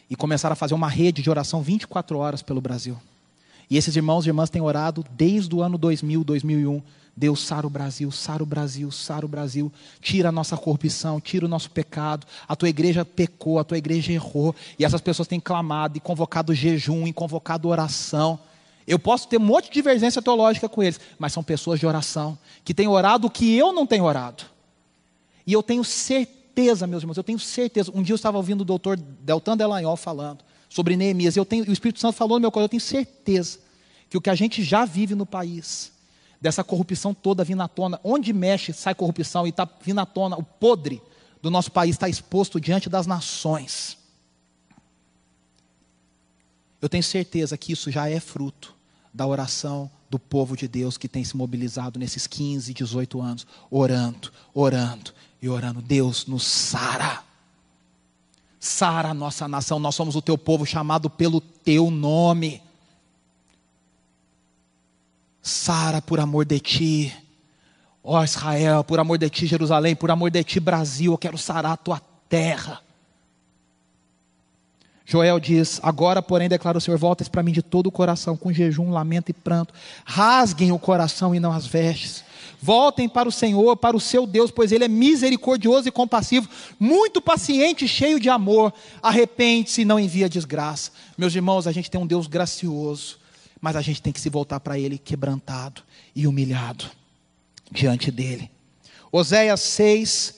[0.09, 2.97] e começaram a fazer uma rede de oração 24 horas pelo Brasil.
[3.69, 6.81] E esses irmãos e irmãs têm orado desde o ano 2000, 2001.
[7.15, 11.45] Deus, sara o Brasil, sara o Brasil, sara o Brasil, tira a nossa corrupção, tira
[11.45, 12.27] o nosso pecado.
[12.47, 14.55] A tua igreja pecou, a tua igreja errou.
[14.77, 18.39] E essas pessoas têm clamado e convocado jejum, e convocado oração.
[18.87, 22.37] Eu posso ter um monte de divergência teológica com eles, mas são pessoas de oração,
[22.63, 24.45] que têm orado o que eu não tenho orado.
[25.45, 27.91] E eu tenho certeza certeza, meus irmãos, eu tenho certeza.
[27.93, 31.35] Um dia eu estava ouvindo o doutor Deltan Delanhol falando sobre Neemias.
[31.35, 33.59] Eu tenho, o Espírito Santo falou no meu coração, eu tenho certeza
[34.09, 35.91] que o que a gente já vive no país
[36.41, 37.99] dessa corrupção toda vindo à tona.
[38.03, 40.35] Onde mexe, sai corrupção e está vindo à tona.
[40.35, 40.99] O podre
[41.43, 43.95] do nosso país está exposto diante das nações.
[46.81, 48.73] Eu tenho certeza que isso já é fruto
[49.13, 54.31] da oração do povo de Deus que tem se mobilizado nesses 15, 18 anos, orando,
[54.53, 55.81] orando e orando.
[55.81, 57.23] Deus nos sara.
[58.59, 62.61] Sara a nossa nação, nós somos o teu povo chamado pelo teu nome.
[65.41, 67.15] Sara por amor de ti.
[68.03, 71.73] Ó Israel, por amor de ti, Jerusalém, por amor de ti, Brasil, eu quero sarar
[71.73, 72.81] a tua terra.
[75.09, 78.51] Joel diz: Agora, porém, declara o Senhor: volta para mim de todo o coração, com
[78.51, 79.73] jejum, lamento e pranto.
[80.03, 82.25] Rasguem o coração e não as vestes.
[82.61, 87.21] Voltem para o Senhor, para o seu Deus, pois Ele é misericordioso e compassivo, muito
[87.21, 88.73] paciente cheio de amor.
[89.01, 90.91] Arrepende-se e não envia desgraça.
[91.17, 93.17] Meus irmãos, a gente tem um Deus gracioso,
[93.61, 96.85] mas a gente tem que se voltar para Ele quebrantado e humilhado
[97.71, 98.51] diante dEle.
[99.09, 100.35] Oséias 6,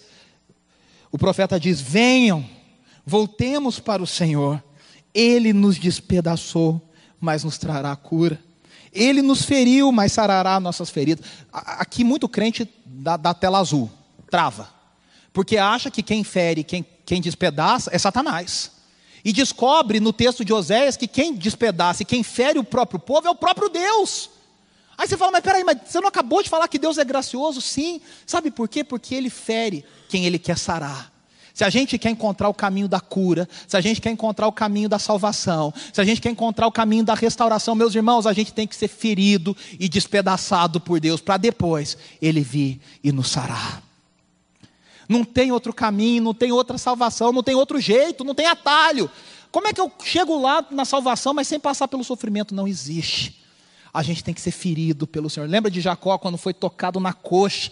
[1.11, 2.58] o profeta diz: Venham
[3.09, 4.63] Voltemos para o Senhor.
[5.11, 6.79] Ele nos despedaçou,
[7.19, 8.39] mas nos trará cura.
[8.93, 11.25] Ele nos feriu, mas sarará nossas feridas.
[11.51, 13.89] Aqui, muito crente da, da tela azul,
[14.29, 14.69] trava.
[15.33, 18.71] Porque acha que quem fere, quem, quem despedaça, é Satanás.
[19.25, 23.27] E descobre no texto de Oséias que quem despedaça e quem fere o próprio povo
[23.27, 24.29] é o próprio Deus.
[24.95, 27.59] Aí você fala, mas peraí, mas você não acabou de falar que Deus é gracioso?
[27.59, 28.01] Sim.
[28.27, 28.83] Sabe por quê?
[28.83, 31.18] Porque ele fere quem ele quer sarar.
[31.59, 34.51] Se a gente quer encontrar o caminho da cura, se a gente quer encontrar o
[34.51, 38.31] caminho da salvação, se a gente quer encontrar o caminho da restauração, meus irmãos, a
[38.31, 43.27] gente tem que ser ferido e despedaçado por Deus, para depois Ele vir e nos
[43.27, 43.83] sarar.
[45.09, 49.11] Não tem outro caminho, não tem outra salvação, não tem outro jeito, não tem atalho.
[49.51, 52.55] Como é que eu chego lá na salvação, mas sem passar pelo sofrimento?
[52.55, 53.37] Não existe.
[53.93, 55.49] A gente tem que ser ferido pelo Senhor.
[55.49, 57.69] Lembra de Jacó quando foi tocado na coxa?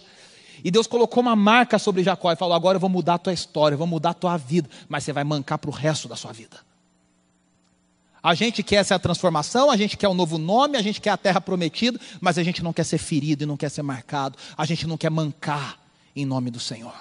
[0.64, 3.34] E Deus colocou uma marca sobre Jacó e falou: Agora eu vou mudar a tua
[3.34, 6.16] história, eu vou mudar a tua vida, mas você vai mancar para o resto da
[6.16, 6.58] sua vida.
[8.22, 11.18] A gente quer essa transformação, a gente quer um novo nome, a gente quer a
[11.18, 14.66] terra prometida, mas a gente não quer ser ferido e não quer ser marcado, a
[14.66, 15.80] gente não quer mancar
[16.16, 16.96] em nome do Senhor,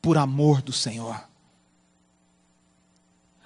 [0.00, 1.22] por amor do Senhor.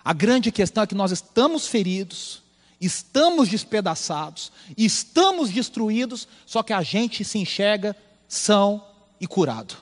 [0.04, 2.42] A grande questão é que nós estamos feridos,
[2.80, 7.94] estamos despedaçados, estamos destruídos, só que a gente se enxerga
[8.32, 8.82] são
[9.20, 9.76] e curado.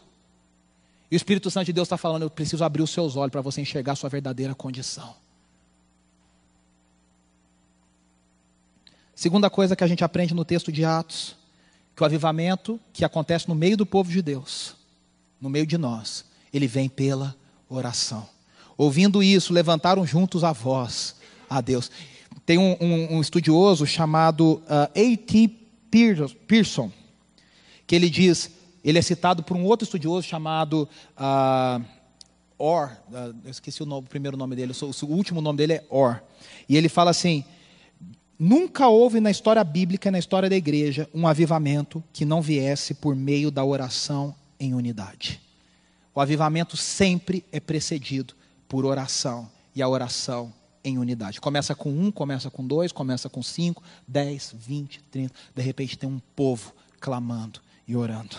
[1.08, 3.40] E o Espírito Santo de Deus está falando: eu preciso abrir os seus olhos para
[3.40, 5.14] você enxergar a sua verdadeira condição.
[9.14, 11.36] Segunda coisa que a gente aprende no texto de Atos,
[11.94, 14.74] que o avivamento que acontece no meio do povo de Deus,
[15.40, 17.36] no meio de nós, ele vem pela
[17.68, 18.28] oração.
[18.76, 21.14] Ouvindo isso, levantaram juntos a voz
[21.48, 21.88] a Deus.
[22.44, 25.48] Tem um, um, um estudioso chamado uh, A.T.
[25.90, 26.90] Pearson,
[27.90, 28.53] que ele diz,
[28.85, 31.85] ele é citado por um outro estudioso chamado uh,
[32.57, 35.72] Or, uh, eu esqueci o, nome, o, primeiro nome dele, o, o último nome dele
[35.72, 36.22] é Or,
[36.68, 37.44] e ele fala assim:
[38.38, 43.16] nunca houve na história bíblica, na história da igreja, um avivamento que não viesse por
[43.16, 45.40] meio da oração em unidade.
[46.14, 48.35] O avivamento sempre é precedido
[48.68, 50.53] por oração, e a oração
[50.85, 51.40] em unidade.
[51.40, 55.35] Começa com um, começa com dois, começa com cinco, dez, vinte, trinta.
[55.57, 58.37] De repente tem um povo clamando e orando.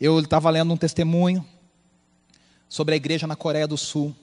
[0.00, 1.44] Eu estava lendo um testemunho
[2.68, 4.14] sobre a igreja na Coreia do Sul.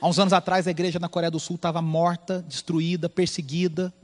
[0.00, 3.94] Há uns anos atrás, a igreja na Coreia do Sul estava morta, destruída, perseguida,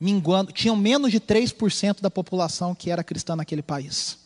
[0.00, 0.52] minguando.
[0.52, 4.16] Tinham menos de 3% da população que era cristã naquele país.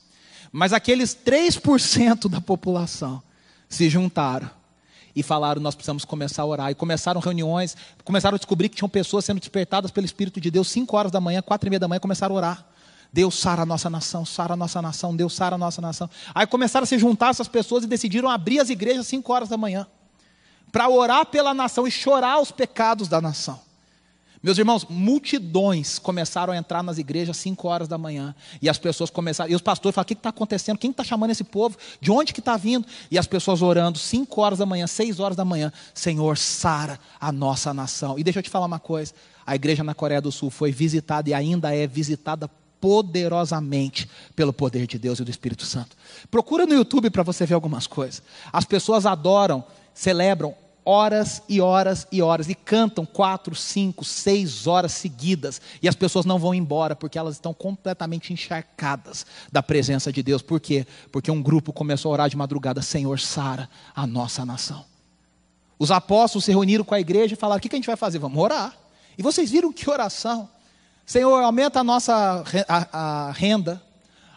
[0.52, 3.20] Mas aqueles 3% da população
[3.68, 4.48] se juntaram
[5.16, 6.70] e falaram: nós precisamos começar a orar.
[6.70, 10.70] E começaram reuniões, começaram a descobrir que tinham pessoas sendo despertadas pelo Espírito de Deus,
[10.70, 12.71] 5 horas da manhã, 4 e meia da manhã, começaram a orar.
[13.12, 16.08] Deus sara a nossa nação, sara a nossa nação, Deus sara a nossa nação.
[16.34, 19.48] Aí começaram a se juntar essas pessoas e decidiram abrir as igrejas às 5 horas
[19.48, 19.86] da manhã
[20.72, 23.60] para orar pela nação e chorar os pecados da nação.
[24.42, 28.34] Meus irmãos, multidões começaram a entrar nas igrejas às 5 horas da manhã.
[28.60, 30.78] E as pessoas começaram, e os pastores falaram: o que está acontecendo?
[30.78, 31.76] Quem está chamando esse povo?
[32.00, 32.84] De onde que está vindo?
[33.08, 37.30] E as pessoas orando, 5 horas da manhã, 6 horas da manhã, Senhor, sara a
[37.30, 38.18] nossa nação.
[38.18, 39.14] E deixa eu te falar uma coisa:
[39.46, 42.50] a igreja na Coreia do Sul foi visitada e ainda é visitada
[42.82, 45.96] poderosamente pelo poder de Deus e do Espírito Santo.
[46.28, 48.20] Procura no YouTube para você ver algumas coisas.
[48.52, 49.64] As pessoas adoram,
[49.94, 50.52] celebram
[50.84, 56.26] horas e horas e horas e cantam quatro, cinco, seis horas seguidas e as pessoas
[56.26, 60.42] não vão embora porque elas estão completamente encharcadas da presença de Deus.
[60.42, 60.84] Por quê?
[61.12, 64.84] Porque um grupo começou a orar de madrugada: Senhor, sara a nossa nação.
[65.78, 68.18] Os apóstolos se reuniram com a igreja e falaram: O que a gente vai fazer?
[68.18, 68.76] Vamos orar.
[69.16, 70.48] E vocês viram que oração?
[71.04, 73.82] Senhor, aumenta a nossa a, a renda,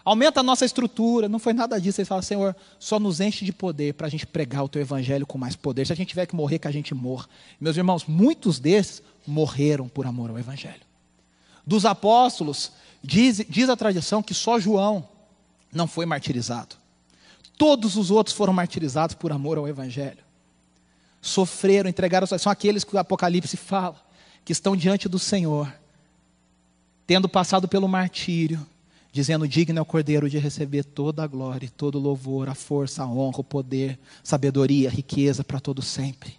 [0.04, 1.30] aumenta a nossa estrutura.
[1.30, 1.99] Não foi nada disso.
[1.99, 5.25] Eles falam, Senhor, só nos enche de poder para a gente pregar o teu evangelho
[5.25, 5.86] com mais poder.
[5.86, 7.28] Se a gente tiver que morrer, que a gente morra.
[7.60, 10.82] Meus irmãos, muitos desses morreram por amor ao evangelho.
[11.65, 12.71] Dos apóstolos,
[13.04, 15.08] diz, diz a tradição que só João
[15.73, 16.75] não foi martirizado.
[17.58, 20.23] Todos os outros foram martirizados por amor ao evangelho.
[21.21, 23.95] Sofreram, entregaram, são aqueles que o Apocalipse fala,
[24.43, 25.73] que estão diante do Senhor
[27.08, 28.65] tendo passado pelo martírio,
[29.12, 33.04] dizendo: Digno é o Cordeiro de receber toda a glória, todo o louvor, a força,
[33.04, 36.36] a honra, o poder, sabedoria, riqueza para todo sempre.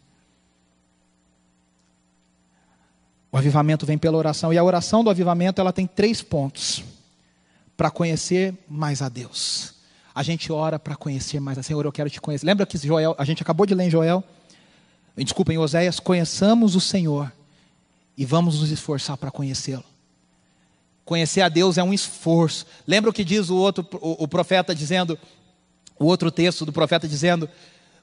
[3.31, 6.83] O avivamento vem pela oração, e a oração do avivamento ela tem três pontos
[7.77, 9.75] para conhecer mais a Deus.
[10.15, 12.47] A gente ora para conhecer mais a Senhor, eu quero te conhecer.
[12.47, 14.25] Lembra que Joel, a gente acabou de ler em Joel,
[15.19, 17.31] desculpa, em Oséias, conheçamos o Senhor
[18.17, 19.85] e vamos nos esforçar para conhecê-lo.
[21.07, 22.67] Conhecer a Deus é um esforço.
[22.85, 25.17] Lembra o que diz o outro, o, o profeta dizendo,
[25.97, 27.49] o outro texto do profeta dizendo: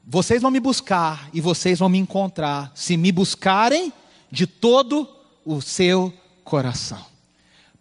[0.08, 3.92] Vocês vão me buscar e vocês vão me encontrar, se me buscarem
[4.32, 5.08] de todo
[5.46, 6.14] o seu
[6.46, 7.06] coração.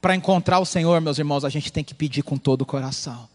[0.01, 3.29] Para encontrar o Senhor, meus irmãos, a gente tem que pedir com todo o coração.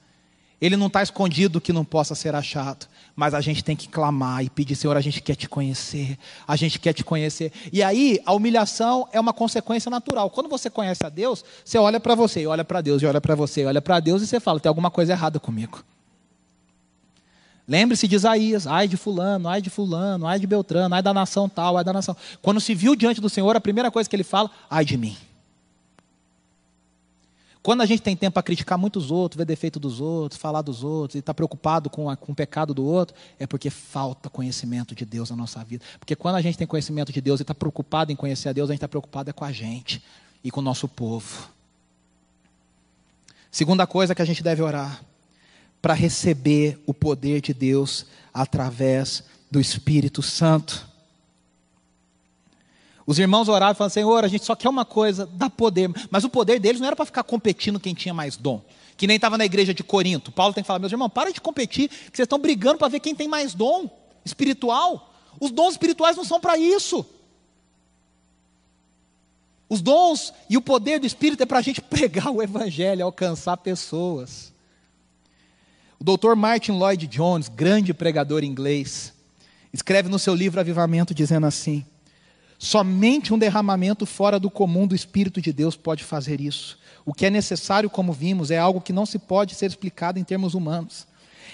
[0.59, 4.43] Ele não está escondido que não possa ser achado, mas a gente tem que clamar
[4.43, 6.17] e pedir, Senhor, a gente quer te conhecer,
[6.47, 7.51] a gente quer te conhecer.
[7.71, 10.31] E aí, a humilhação é uma consequência natural.
[10.31, 13.21] Quando você conhece a Deus, você olha para você, e olha para Deus, e olha
[13.21, 15.83] para você, e olha para Deus, e você fala: tem alguma coisa errada comigo.
[17.67, 21.49] Lembre-se de Isaías, ai de fulano, ai de fulano, ai de Beltrano, ai da nação
[21.49, 22.15] tal, ai da nação.
[22.41, 25.17] Quando se viu diante do Senhor, a primeira coisa que ele fala, ai de mim.
[27.67, 30.86] Quando a gente tem tempo para criticar muitos outros, ver defeito dos outros, falar dos
[30.86, 34.95] outros, e está preocupado com, a, com o pecado do outro, é porque falta conhecimento
[34.95, 35.84] de Deus na nossa vida.
[35.99, 38.69] Porque quando a gente tem conhecimento de Deus e está preocupado em conhecer a Deus,
[38.69, 40.01] a gente está preocupado é com a gente
[40.41, 41.49] e com o nosso povo.
[43.51, 45.03] Segunda coisa que a gente deve orar,
[45.82, 50.88] para receber o poder de Deus através do Espírito Santo.
[53.07, 55.89] Os irmãos oravam e falavam, Senhor, a gente só quer uma coisa, dá poder.
[56.11, 58.61] Mas o poder deles não era para ficar competindo quem tinha mais dom.
[58.97, 60.29] Que nem estava na igreja de Corinto.
[60.29, 62.99] Paulo tem que falar, meus irmãos, para de competir, que vocês estão brigando para ver
[62.99, 63.89] quem tem mais dom
[64.25, 65.13] espiritual.
[65.39, 67.05] Os dons espirituais não são para isso.
[69.69, 73.55] Os dons e o poder do Espírito é para a gente pregar o Evangelho, alcançar
[73.55, 74.51] pessoas.
[75.97, 79.13] O doutor Martin Lloyd Jones, grande pregador inglês,
[79.71, 81.85] escreve no seu livro Avivamento dizendo assim:
[82.59, 86.77] Somente um derramamento fora do comum do Espírito de Deus pode fazer isso.
[87.05, 90.23] O que é necessário, como vimos, é algo que não se pode ser explicado em
[90.23, 91.07] termos humanos.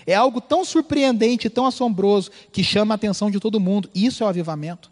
[0.06, 3.90] É algo tão surpreendente, tão assombroso, que chama a atenção de todo mundo.
[3.94, 4.90] Isso é o avivamento.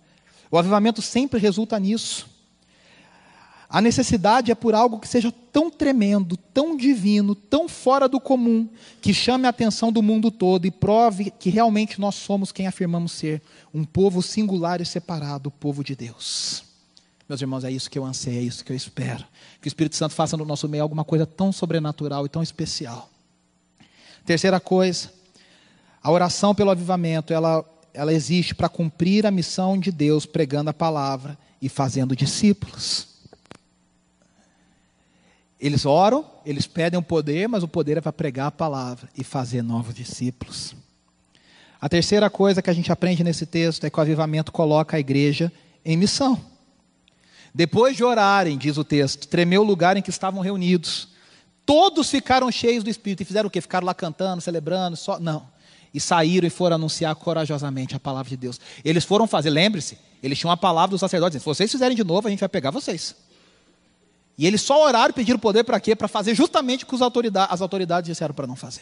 [0.49, 2.29] O avivamento sempre resulta nisso.
[3.71, 8.67] A necessidade é por algo que seja tão tremendo, tão divino, tão fora do comum,
[9.01, 13.13] que chame a atenção do mundo todo e prove que realmente nós somos quem afirmamos
[13.13, 13.41] ser,
[13.73, 16.65] um povo singular e separado, o povo de Deus.
[17.29, 19.23] Meus irmãos, é isso que eu anseio, é isso que eu espero.
[19.61, 23.09] Que o Espírito Santo faça no nosso meio alguma coisa tão sobrenatural e tão especial.
[24.25, 25.13] Terceira coisa,
[26.03, 30.73] a oração pelo avivamento, ela, ela existe para cumprir a missão de Deus pregando a
[30.73, 33.10] palavra e fazendo discípulos.
[35.61, 39.23] Eles oram, eles pedem o poder, mas o poder é para pregar a palavra e
[39.23, 40.75] fazer novos discípulos.
[41.79, 44.99] A terceira coisa que a gente aprende nesse texto é que o avivamento coloca a
[44.99, 45.51] igreja
[45.85, 46.41] em missão.
[47.53, 51.09] Depois de orarem, diz o texto, tremeu o lugar em que estavam reunidos.
[51.63, 53.61] Todos ficaram cheios do Espírito e fizeram o quê?
[53.61, 55.47] Ficaram lá cantando, celebrando, só não.
[55.93, 58.59] E saíram e foram anunciar corajosamente a palavra de Deus.
[58.83, 61.39] Eles foram fazer, lembre-se, eles tinham a palavra dos sacerdotes.
[61.39, 63.15] Se vocês fizerem de novo, a gente vai pegar vocês.
[64.41, 65.95] E eles só oraram e pediram poder para quê?
[65.95, 68.81] Para fazer justamente o que autoridades, as autoridades disseram para não fazer.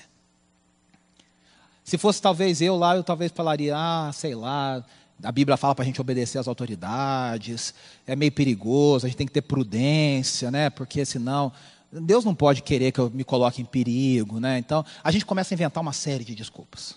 [1.84, 4.82] Se fosse talvez eu lá, eu talvez falaria, ah, sei lá,
[5.22, 7.74] a Bíblia fala para a gente obedecer às autoridades,
[8.08, 10.70] é meio perigoso, a gente tem que ter prudência, né?
[10.70, 11.52] Porque senão
[11.92, 14.60] Deus não pode querer que eu me coloque em perigo, né?
[14.60, 16.96] Então a gente começa a inventar uma série de desculpas.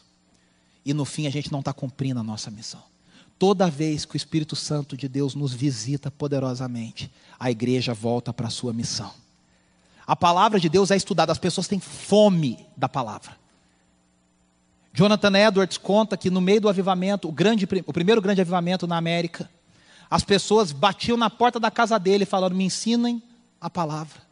[0.87, 2.92] E no fim a gente não está cumprindo a nossa missão.
[3.43, 8.47] Toda vez que o Espírito Santo de Deus nos visita poderosamente, a igreja volta para
[8.47, 9.13] a sua missão.
[10.07, 13.37] A palavra de Deus é estudada, as pessoas têm fome da palavra.
[14.93, 18.97] Jonathan Edwards conta que no meio do avivamento, o, grande, o primeiro grande avivamento na
[18.97, 19.51] América,
[20.09, 23.21] as pessoas batiam na porta da casa dele falando: Me ensinem
[23.61, 24.23] a palavra.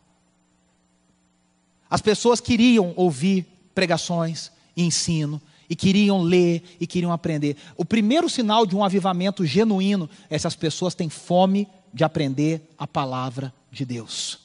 [1.91, 3.45] As pessoas queriam ouvir
[3.75, 7.57] pregações ensino, e queriam ler e queriam aprender.
[7.77, 12.61] O primeiro sinal de um avivamento genuíno é se as pessoas têm fome de aprender
[12.77, 14.41] a palavra de Deus.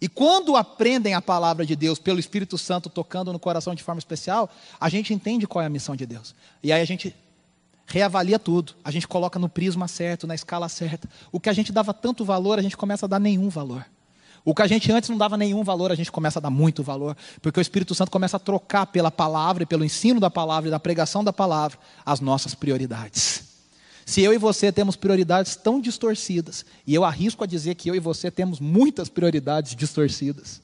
[0.00, 3.98] E quando aprendem a palavra de Deus pelo Espírito Santo tocando no coração de forma
[3.98, 4.50] especial,
[4.80, 6.34] a gente entende qual é a missão de Deus.
[6.62, 7.14] E aí a gente
[7.86, 11.08] reavalia tudo, a gente coloca no prisma certo, na escala certa.
[11.30, 13.84] O que a gente dava tanto valor, a gente começa a dar nenhum valor.
[14.44, 16.82] O que a gente antes não dava nenhum valor, a gente começa a dar muito
[16.82, 20.68] valor, porque o Espírito Santo começa a trocar pela palavra e pelo ensino da palavra
[20.68, 23.42] e da pregação da palavra as nossas prioridades.
[24.04, 27.94] Se eu e você temos prioridades tão distorcidas, e eu arrisco a dizer que eu
[27.94, 30.60] e você temos muitas prioridades distorcidas,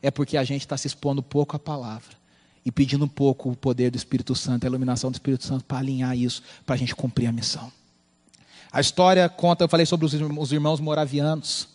[0.00, 2.16] é porque a gente está se expondo pouco à palavra
[2.64, 6.16] e pedindo pouco o poder do Espírito Santo, a iluminação do Espírito Santo para alinhar
[6.16, 7.70] isso, para a gente cumprir a missão.
[8.72, 11.68] A história conta, eu falei sobre os irmãos moravianos.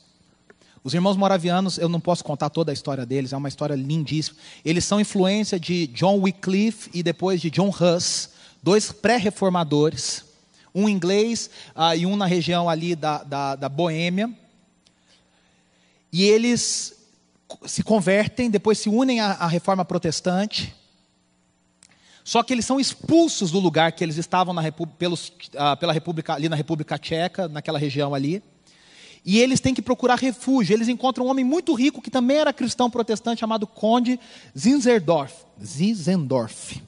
[0.88, 4.38] Os irmãos moravianos, eu não posso contar toda a história deles, é uma história lindíssima.
[4.64, 8.30] Eles são influência de John Wycliffe e depois de John Huss
[8.64, 10.24] dois pré-reformadores,
[10.74, 14.32] um inglês uh, e um na região ali da, da, da Boêmia.
[16.10, 16.96] E eles
[17.66, 20.74] se convertem, depois se unem à, à reforma protestante.
[22.24, 24.64] Só que eles são expulsos do lugar que eles estavam na,
[24.98, 28.42] pelos, uh, pela República, ali na República Tcheca, naquela região ali.
[29.26, 30.74] E eles têm que procurar refúgio.
[30.74, 34.20] Eles encontram um homem muito rico que também era cristão protestante, chamado Conde
[34.58, 35.34] Zinzendorf.
[35.64, 36.82] Zinzendorf.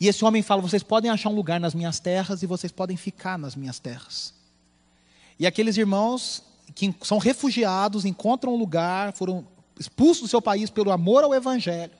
[0.00, 2.96] E esse homem fala: vocês podem achar um lugar nas minhas terras e vocês podem
[2.96, 4.34] ficar nas minhas terras.
[5.38, 6.42] E aqueles irmãos
[6.74, 9.46] que são refugiados, encontram um lugar, foram
[9.78, 11.92] expulsos do seu país pelo amor ao Evangelho,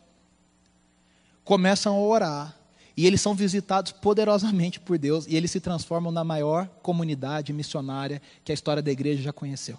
[1.44, 2.56] começam a orar.
[2.96, 8.22] E eles são visitados poderosamente por Deus e eles se transformam na maior comunidade missionária
[8.44, 9.78] que a história da igreja já conheceu.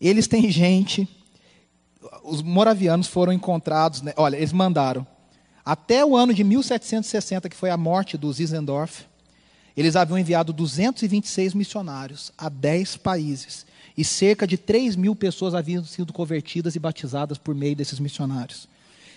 [0.00, 1.08] Eles têm gente,
[2.24, 5.06] os moravianos foram encontrados, né, olha, eles mandaram
[5.64, 9.04] até o ano de 1760, que foi a morte do Zinzendorf,
[9.76, 13.64] eles haviam enviado 226 missionários a 10 países.
[13.96, 18.68] E cerca de 3 mil pessoas haviam sido convertidas e batizadas por meio desses missionários.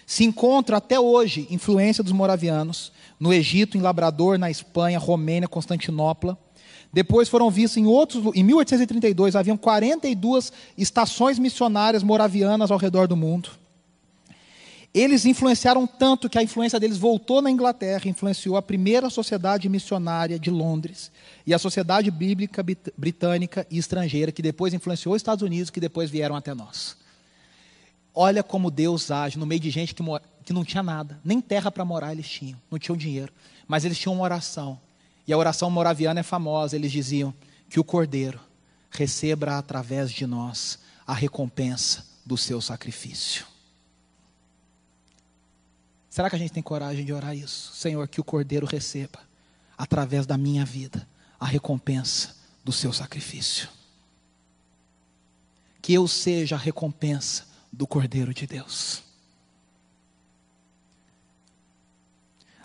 [0.06, 6.38] Se encontra até hoje influência dos moravianos no Egito, em Labrador, na Espanha, Romênia, Constantinopla.
[6.94, 8.24] Depois foram vistos em outros.
[8.36, 13.50] Em 1832 haviam 42 estações missionárias moravianas ao redor do mundo.
[14.94, 20.40] Eles influenciaram tanto que a influência deles voltou na Inglaterra, influenciou a primeira sociedade missionária
[20.40, 21.12] de Londres
[21.46, 22.64] e a sociedade bíblica
[22.98, 26.96] britânica e estrangeira, que depois influenciou os Estados Unidos, que depois vieram até nós.
[28.16, 30.02] Olha como Deus age no meio de gente que,
[30.46, 33.34] que não tinha nada, nem terra para morar eles tinham, não tinham dinheiro,
[33.68, 34.80] mas eles tinham uma oração.
[35.28, 37.34] E a oração moraviana é famosa, eles diziam
[37.70, 38.40] que o Cordeiro
[38.90, 43.46] receba através de nós a recompensa do seu sacrifício.
[46.10, 47.74] Será que a gente tem coragem de orar isso?
[47.74, 49.20] Senhor, que o Cordeiro receba,
[49.78, 51.06] através da minha vida,
[51.38, 53.68] a recompensa do seu sacrifício.
[55.82, 59.04] Que eu seja a recompensa do Cordeiro de Deus.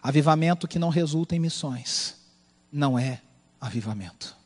[0.03, 2.17] Avivamento que não resulta em missões
[2.73, 3.21] não é
[3.61, 4.37] avivamento.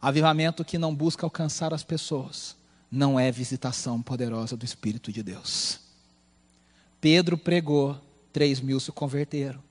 [0.00, 2.56] Avivamento que não busca alcançar as pessoas
[2.90, 5.80] não é visitação poderosa do Espírito de Deus.
[7.00, 8.00] Pedro pregou,
[8.32, 9.62] três mil se converteram.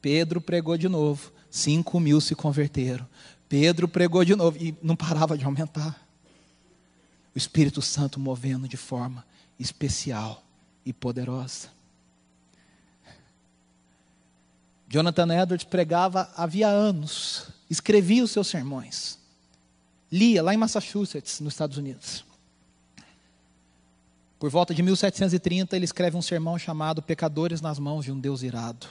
[0.00, 3.08] Pedro pregou de novo, cinco mil se converteram.
[3.48, 6.01] Pedro pregou de novo e não parava de aumentar.
[7.34, 9.24] O Espírito Santo movendo de forma
[9.58, 10.42] especial
[10.84, 11.68] e poderosa.
[14.88, 19.18] Jonathan Edwards pregava havia anos, escrevia os seus sermões,
[20.10, 22.24] lia lá em Massachusetts, nos Estados Unidos.
[24.38, 28.42] Por volta de 1730, ele escreve um sermão chamado Pecadores nas mãos de um Deus
[28.42, 28.88] irado.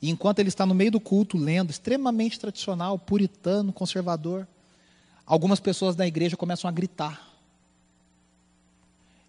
[0.00, 4.48] E enquanto ele está no meio do culto, lendo, extremamente tradicional, puritano, conservador,
[5.24, 7.25] algumas pessoas da igreja começam a gritar.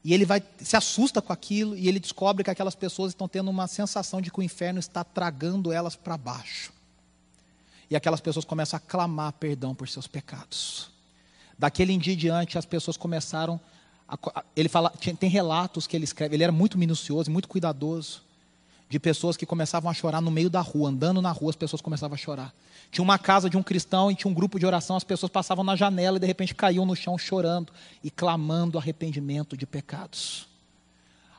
[0.08, 3.52] E ele vai, se assusta com aquilo e ele descobre que aquelas pessoas estão tendo
[3.52, 6.72] uma sensação de que o inferno está tragando elas para baixo.
[7.90, 10.90] E aquelas pessoas começam a clamar perdão por seus pecados.
[11.60, 13.60] Daquele dia em diante, as pessoas começaram
[14.08, 18.22] a ele fala, tem relatos que ele escreve, ele era muito minucioso, muito cuidadoso,
[18.90, 21.82] de pessoas que começavam a chorar no meio da rua, andando na rua, as pessoas
[21.82, 22.54] começavam a chorar.
[22.90, 25.64] Tinha uma casa de um cristão e tinha um grupo de oração, as pessoas passavam
[25.64, 27.74] na janela e de repente caíam no chão chorando
[28.04, 30.48] e clamando arrependimento de pecados.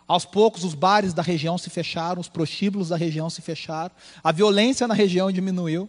[0.07, 4.32] Aos poucos, os bares da região se fecharam, os prostíbulos da região se fecharam, a
[4.32, 5.88] violência na região diminuiu.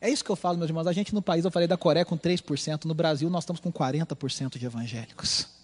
[0.00, 0.86] É isso que eu falo, meus irmãos.
[0.86, 3.70] A gente no país, eu falei da Coreia com 3%, no Brasil nós estamos com
[3.70, 5.59] 40% de evangélicos.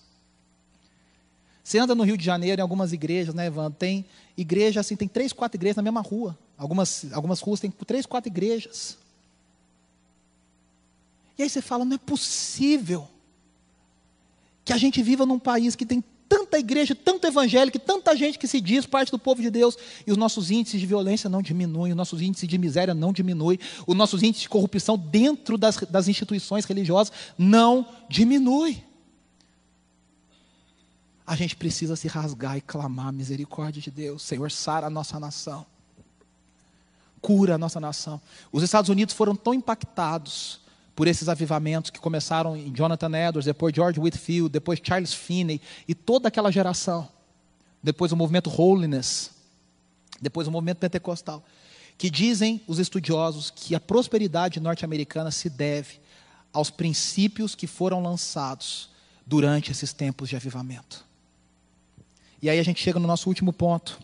[1.67, 3.77] Você anda no Rio de Janeiro, em algumas igrejas, né, Evandro?
[3.77, 4.05] Tem
[4.37, 6.39] igreja assim, tem três, quatro igrejas na mesma rua.
[6.57, 8.97] Algumas, algumas ruas têm três, quatro igrejas.
[11.37, 13.09] E aí você fala: não é possível
[14.65, 18.47] que a gente viva num país que tem tanta igreja, tanto evangélico, tanta gente que
[18.47, 21.91] se diz parte do povo de Deus, e os nossos índices de violência não diminuem,
[21.91, 26.07] os nossos índices de miséria não diminuem, os nossos índices de corrupção dentro das, das
[26.07, 28.86] instituições religiosas não diminui.
[31.27, 34.23] A gente precisa se rasgar e clamar a misericórdia de Deus.
[34.23, 35.67] Senhor, sara a nossa nação.
[37.21, 38.21] Cura a nossa nação.
[38.53, 40.61] Os Estados Unidos foram tão impactados
[40.95, 45.95] por esses avivamentos que começaram em Jonathan Edwards, depois George Whitfield, depois Charles Finney e
[45.95, 47.09] toda aquela geração.
[47.83, 49.31] Depois o movimento Holiness,
[50.21, 51.45] depois o movimento pentecostal,
[51.99, 56.01] que dizem os estudiosos que a prosperidade norte-americana se deve
[56.53, 58.89] aos princípios que foram lançados
[59.27, 61.05] durante esses tempos de avivamento.
[62.43, 63.99] E aí a gente chega no nosso último ponto.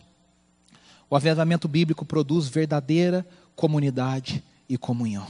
[1.09, 3.25] O avivamento bíblico produz verdadeira
[3.55, 5.27] comunidade e comunhão.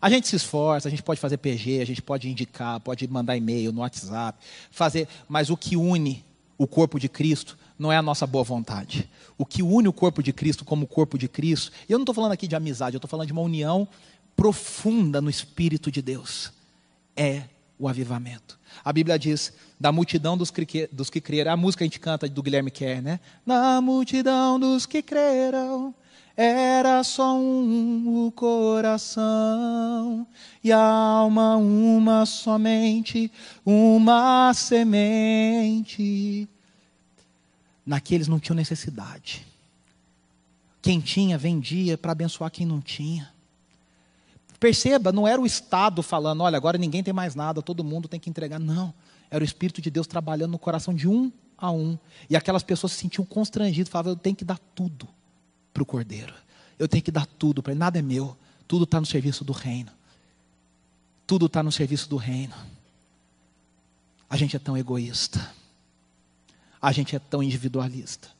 [0.00, 3.36] A gente se esforça, a gente pode fazer PG, a gente pode indicar, pode mandar
[3.36, 4.38] e-mail no WhatsApp,
[4.70, 6.24] fazer, mas o que une
[6.56, 9.08] o corpo de Cristo não é a nossa boa vontade.
[9.36, 12.14] O que une o corpo de Cristo como corpo de Cristo, e eu não estou
[12.14, 13.88] falando aqui de amizade, eu estou falando de uma união
[14.36, 16.52] profunda no Espírito de Deus,
[17.16, 17.44] é
[17.78, 18.58] o avivamento.
[18.84, 22.28] A Bíblia diz, da multidão dos que, dos que creram, a música a gente canta
[22.28, 23.20] do Guilherme Kerr, né?
[23.44, 25.94] Na multidão dos que creram,
[26.36, 30.26] era só um o coração
[30.62, 33.30] e a alma uma somente,
[33.64, 36.48] uma semente.
[37.86, 39.46] Naqueles não tinham necessidade.
[40.82, 43.33] Quem tinha, vendia para abençoar quem não tinha.
[44.64, 48.18] Perceba, não era o Estado falando, olha, agora ninguém tem mais nada, todo mundo tem
[48.18, 48.58] que entregar.
[48.58, 48.94] Não.
[49.30, 51.98] Era o Espírito de Deus trabalhando no coração de um a um.
[52.30, 55.06] E aquelas pessoas se sentiam constrangidas, falavam, eu tenho que dar tudo
[55.70, 56.32] para o cordeiro.
[56.78, 57.78] Eu tenho que dar tudo para ele.
[57.78, 58.34] Nada é meu.
[58.66, 59.92] Tudo está no serviço do reino.
[61.26, 62.54] Tudo está no serviço do reino.
[64.30, 65.46] A gente é tão egoísta.
[66.80, 68.33] A gente é tão individualista.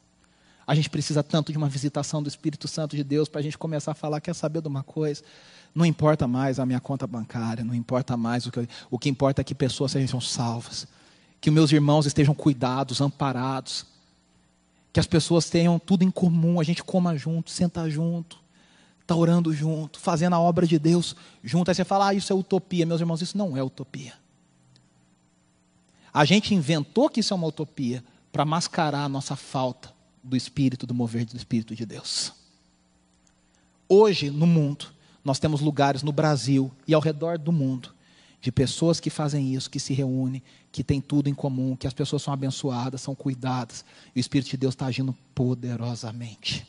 [0.67, 3.59] A gente precisa tanto de uma visitação do Espírito Santo de Deus para a gente
[3.59, 5.23] começar a falar, quer saber de uma coisa?
[5.75, 9.43] Não importa mais a minha conta bancária, não importa mais o que, o que importa
[9.43, 10.87] é que pessoas sejam salvas,
[11.41, 13.85] que meus irmãos estejam cuidados, amparados,
[14.93, 18.39] que as pessoas tenham tudo em comum, a gente coma junto, senta junto,
[19.03, 21.69] está orando junto, fazendo a obra de Deus junto.
[21.71, 22.87] Aí você fala, ah, isso é utopia.
[22.87, 24.15] Meus irmãos, isso não é utopia.
[26.13, 29.93] A gente inventou que isso é uma utopia para mascarar a nossa falta
[30.25, 32.33] do Espírito, do mover do Espírito de Deus.
[33.89, 34.87] Hoje, no mundo,
[35.23, 37.95] nós temos lugares no Brasil e ao redor do mundo
[38.45, 41.95] de pessoas que fazem isso, que se reúnem, que têm tudo em comum, que as
[41.95, 46.67] pessoas são abençoadas, são cuidadas, e o Espírito de Deus está agindo poderosamente.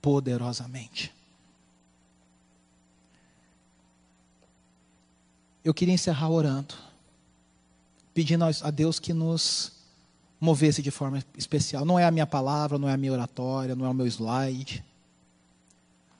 [0.00, 1.12] Poderosamente.
[5.62, 6.74] Eu queria encerrar orando,
[8.14, 9.75] pedindo a Deus que nos
[10.40, 11.84] movesse de forma especial.
[11.84, 14.84] Não é a minha palavra, não é a minha oratória, não é o meu slide.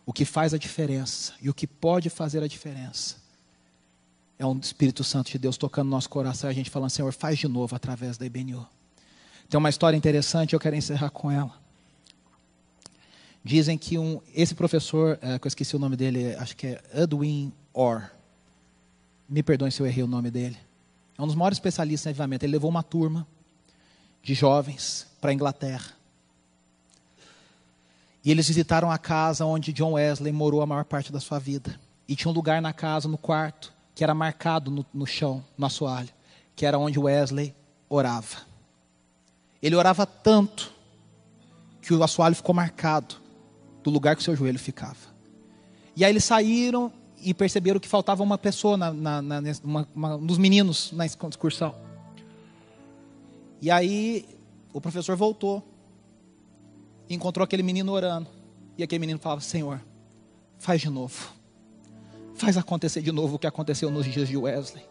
[0.04, 3.16] O que faz a diferença e o que pode fazer a diferença
[4.38, 7.38] é um Espírito Santo de Deus tocando no nosso coração, a gente falando, Senhor, faz
[7.38, 8.66] de novo através da IBNU.
[9.48, 11.54] Tem uma história interessante, eu quero encerrar com ela.
[13.42, 16.82] Dizem que um, esse professor, é, que eu esqueci o nome dele, acho que é
[16.94, 18.10] Edwin Orr.
[19.28, 20.56] Me perdoem se eu errei o nome dele.
[21.16, 22.44] É um dos maiores especialistas em avivamento.
[22.44, 23.26] Ele levou uma turma
[24.26, 25.92] de jovens para a Inglaterra.
[28.24, 31.78] E eles visitaram a casa onde John Wesley morou a maior parte da sua vida.
[32.08, 35.64] E tinha um lugar na casa, no quarto, que era marcado no, no chão, no
[35.64, 36.08] assoalho,
[36.56, 37.54] que era onde Wesley
[37.88, 38.38] orava.
[39.62, 40.72] Ele orava tanto
[41.80, 43.14] que o assoalho ficou marcado
[43.84, 45.14] do lugar que o seu joelho ficava.
[45.94, 50.16] E aí eles saíram e perceberam que faltava uma pessoa, na, na, na uma, uma,
[50.16, 51.85] um dos meninos na excursão.
[53.66, 54.24] E aí
[54.72, 55.60] o professor voltou
[57.10, 58.28] encontrou aquele menino orando.
[58.78, 59.80] E aquele menino falava: Senhor,
[60.56, 61.32] faz de novo.
[62.36, 64.84] Faz acontecer de novo o que aconteceu nos dias de Wesley.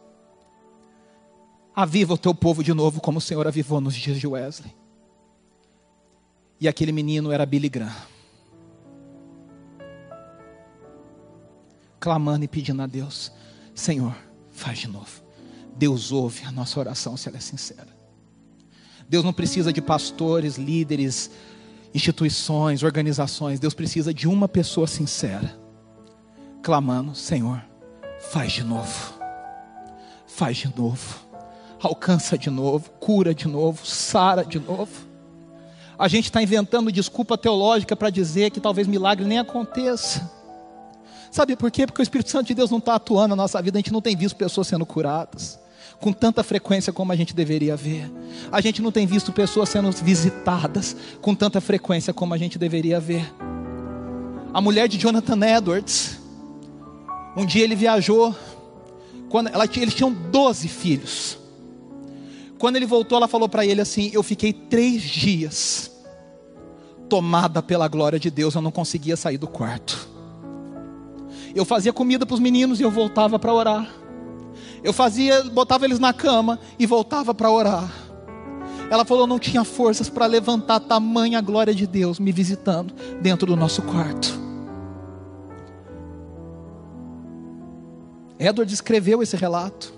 [1.74, 4.76] Aviva o teu povo de novo, como o Senhor avivou nos dias de Wesley.
[6.60, 7.96] E aquele menino era Billy Graham.
[11.98, 13.32] Clamando e pedindo a Deus:
[13.74, 14.14] Senhor,
[14.52, 15.24] faz de novo.
[15.78, 17.95] Deus ouve a nossa oração se ela é sincera.
[19.08, 21.30] Deus não precisa de pastores, líderes,
[21.94, 23.60] instituições, organizações.
[23.60, 25.58] Deus precisa de uma pessoa sincera
[26.62, 27.64] clamando: Senhor,
[28.32, 29.14] faz de novo,
[30.26, 31.20] faz de novo,
[31.80, 35.06] alcança de novo, cura de novo, sara de novo.
[35.98, 40.30] A gente está inventando desculpa teológica para dizer que talvez milagre nem aconteça.
[41.32, 41.86] Sabe por quê?
[41.86, 44.02] Porque o Espírito Santo de Deus não está atuando na nossa vida, a gente não
[44.02, 45.60] tem visto pessoas sendo curadas
[46.00, 48.12] com tanta frequência como a gente deveria ver.
[48.52, 53.00] A gente não tem visto pessoas sendo visitadas com tanta frequência como a gente deveria
[53.00, 53.34] ver.
[54.54, 56.20] A mulher de Jonathan Edwards,
[57.36, 58.36] um dia ele viajou,
[59.30, 61.38] quando ela, eles tinham 12 filhos.
[62.58, 65.92] Quando ele voltou, ela falou para ele assim: Eu fiquei três dias
[67.10, 70.08] tomada pela glória de Deus, eu não conseguia sair do quarto.
[71.54, 73.90] Eu fazia comida para os meninos e eu voltava para orar.
[74.86, 77.92] Eu fazia, botava eles na cama e voltava para orar.
[78.92, 83.56] Ela falou: não tinha forças para levantar tamanha glória de Deus me visitando dentro do
[83.56, 84.40] nosso quarto.
[88.38, 89.92] Edward escreveu esse relato.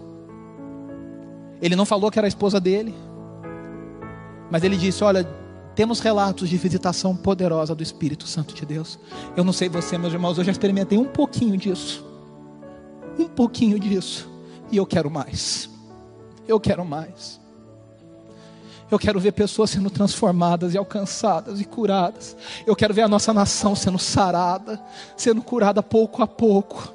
[1.62, 2.96] Ele não falou que era a esposa dele,
[4.50, 5.28] mas ele disse: Olha,
[5.76, 8.98] temos relatos de visitação poderosa do Espírito Santo de Deus.
[9.36, 12.06] Eu não sei você, meus irmãos, eu já experimentei um pouquinho disso.
[13.20, 14.37] Um pouquinho disso.
[14.72, 15.70] E eu quero mais.
[16.48, 17.40] Eu quero mais.
[18.90, 22.38] Eu quero ver pessoas sendo transformadas e alcançadas e curadas.
[22.66, 24.82] Eu quero ver a nossa nação sendo sarada,
[25.16, 26.94] sendo curada pouco a pouco,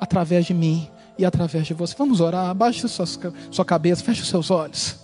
[0.00, 1.94] através de mim e através de você.
[1.96, 3.06] Vamos orar, abaixe sua,
[3.50, 4.96] sua cabeça, feche os seus olhos.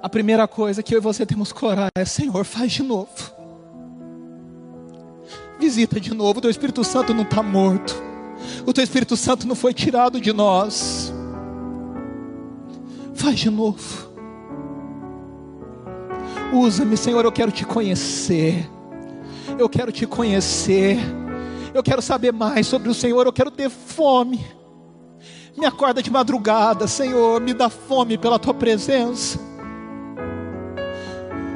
[0.00, 3.33] A primeira coisa que eu e você temos que orar é: Senhor, faz de novo.
[5.64, 6.40] Visita de novo.
[6.40, 7.96] O teu Espírito Santo não está morto.
[8.66, 11.10] O teu Espírito Santo não foi tirado de nós.
[13.14, 14.10] Faz de novo.
[16.52, 17.24] Usa-me, Senhor.
[17.24, 18.68] Eu quero te conhecer.
[19.58, 20.98] Eu quero te conhecer.
[21.72, 23.24] Eu quero saber mais sobre o Senhor.
[23.24, 24.44] Eu quero ter fome.
[25.56, 27.40] Me acorda de madrugada, Senhor.
[27.40, 29.40] Me dá fome pela tua presença.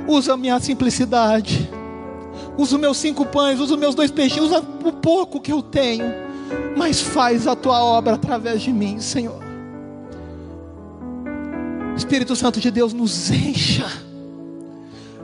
[0.07, 1.78] Usa a minha simplicidade.
[2.59, 5.63] Usa os meus cinco pães, usa os meus dois peixinhos, usa o pouco que eu
[5.63, 6.05] tenho.
[6.77, 9.41] Mas faz a tua obra através de mim, Senhor.
[11.97, 14.09] Espírito Santo de Deus, nos encha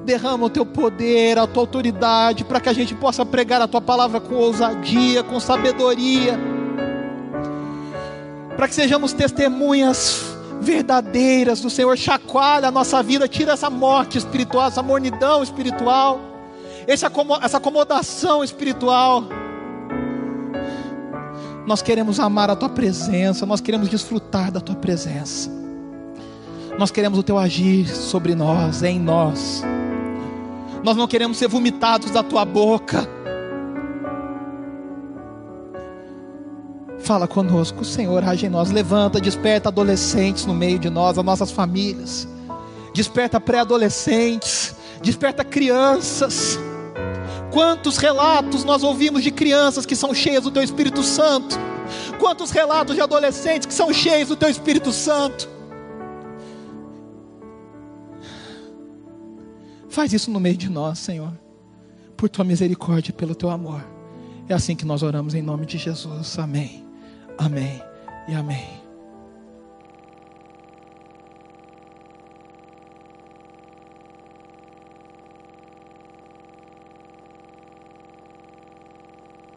[0.04, 3.80] derrama o teu poder, a tua autoridade, para que a gente possa pregar a tua
[3.80, 6.38] palavra com ousadia, com sabedoria,
[8.56, 10.22] para que sejamos testemunhas
[10.60, 11.96] verdadeiras do Senhor.
[11.96, 16.20] Chacoalha a nossa vida, tira essa morte espiritual, essa mornidão espiritual,
[16.86, 17.06] essa
[17.56, 19.24] acomodação espiritual.
[21.66, 25.50] Nós queremos amar a tua presença, nós queremos desfrutar da tua presença.
[26.78, 29.62] Nós queremos o teu agir sobre nós, em nós.
[30.82, 33.08] Nós não queremos ser vomitados da tua boca.
[36.98, 38.70] Fala conosco, Senhor, age em nós.
[38.70, 42.28] Levanta, desperta adolescentes no meio de nós, as nossas famílias.
[42.92, 46.58] Desperta pré-adolescentes, desperta crianças.
[47.54, 51.56] Quantos relatos nós ouvimos de crianças que são cheias do Teu Espírito Santo?
[52.18, 55.48] Quantos relatos de adolescentes que são cheios do Teu Espírito Santo?
[59.88, 61.32] Faz isso no meio de nós, Senhor,
[62.16, 63.86] por tua misericórdia e pelo teu amor.
[64.48, 66.36] É assim que nós oramos em nome de Jesus.
[66.40, 66.84] Amém.
[67.38, 67.80] Amém
[68.26, 68.83] e amém.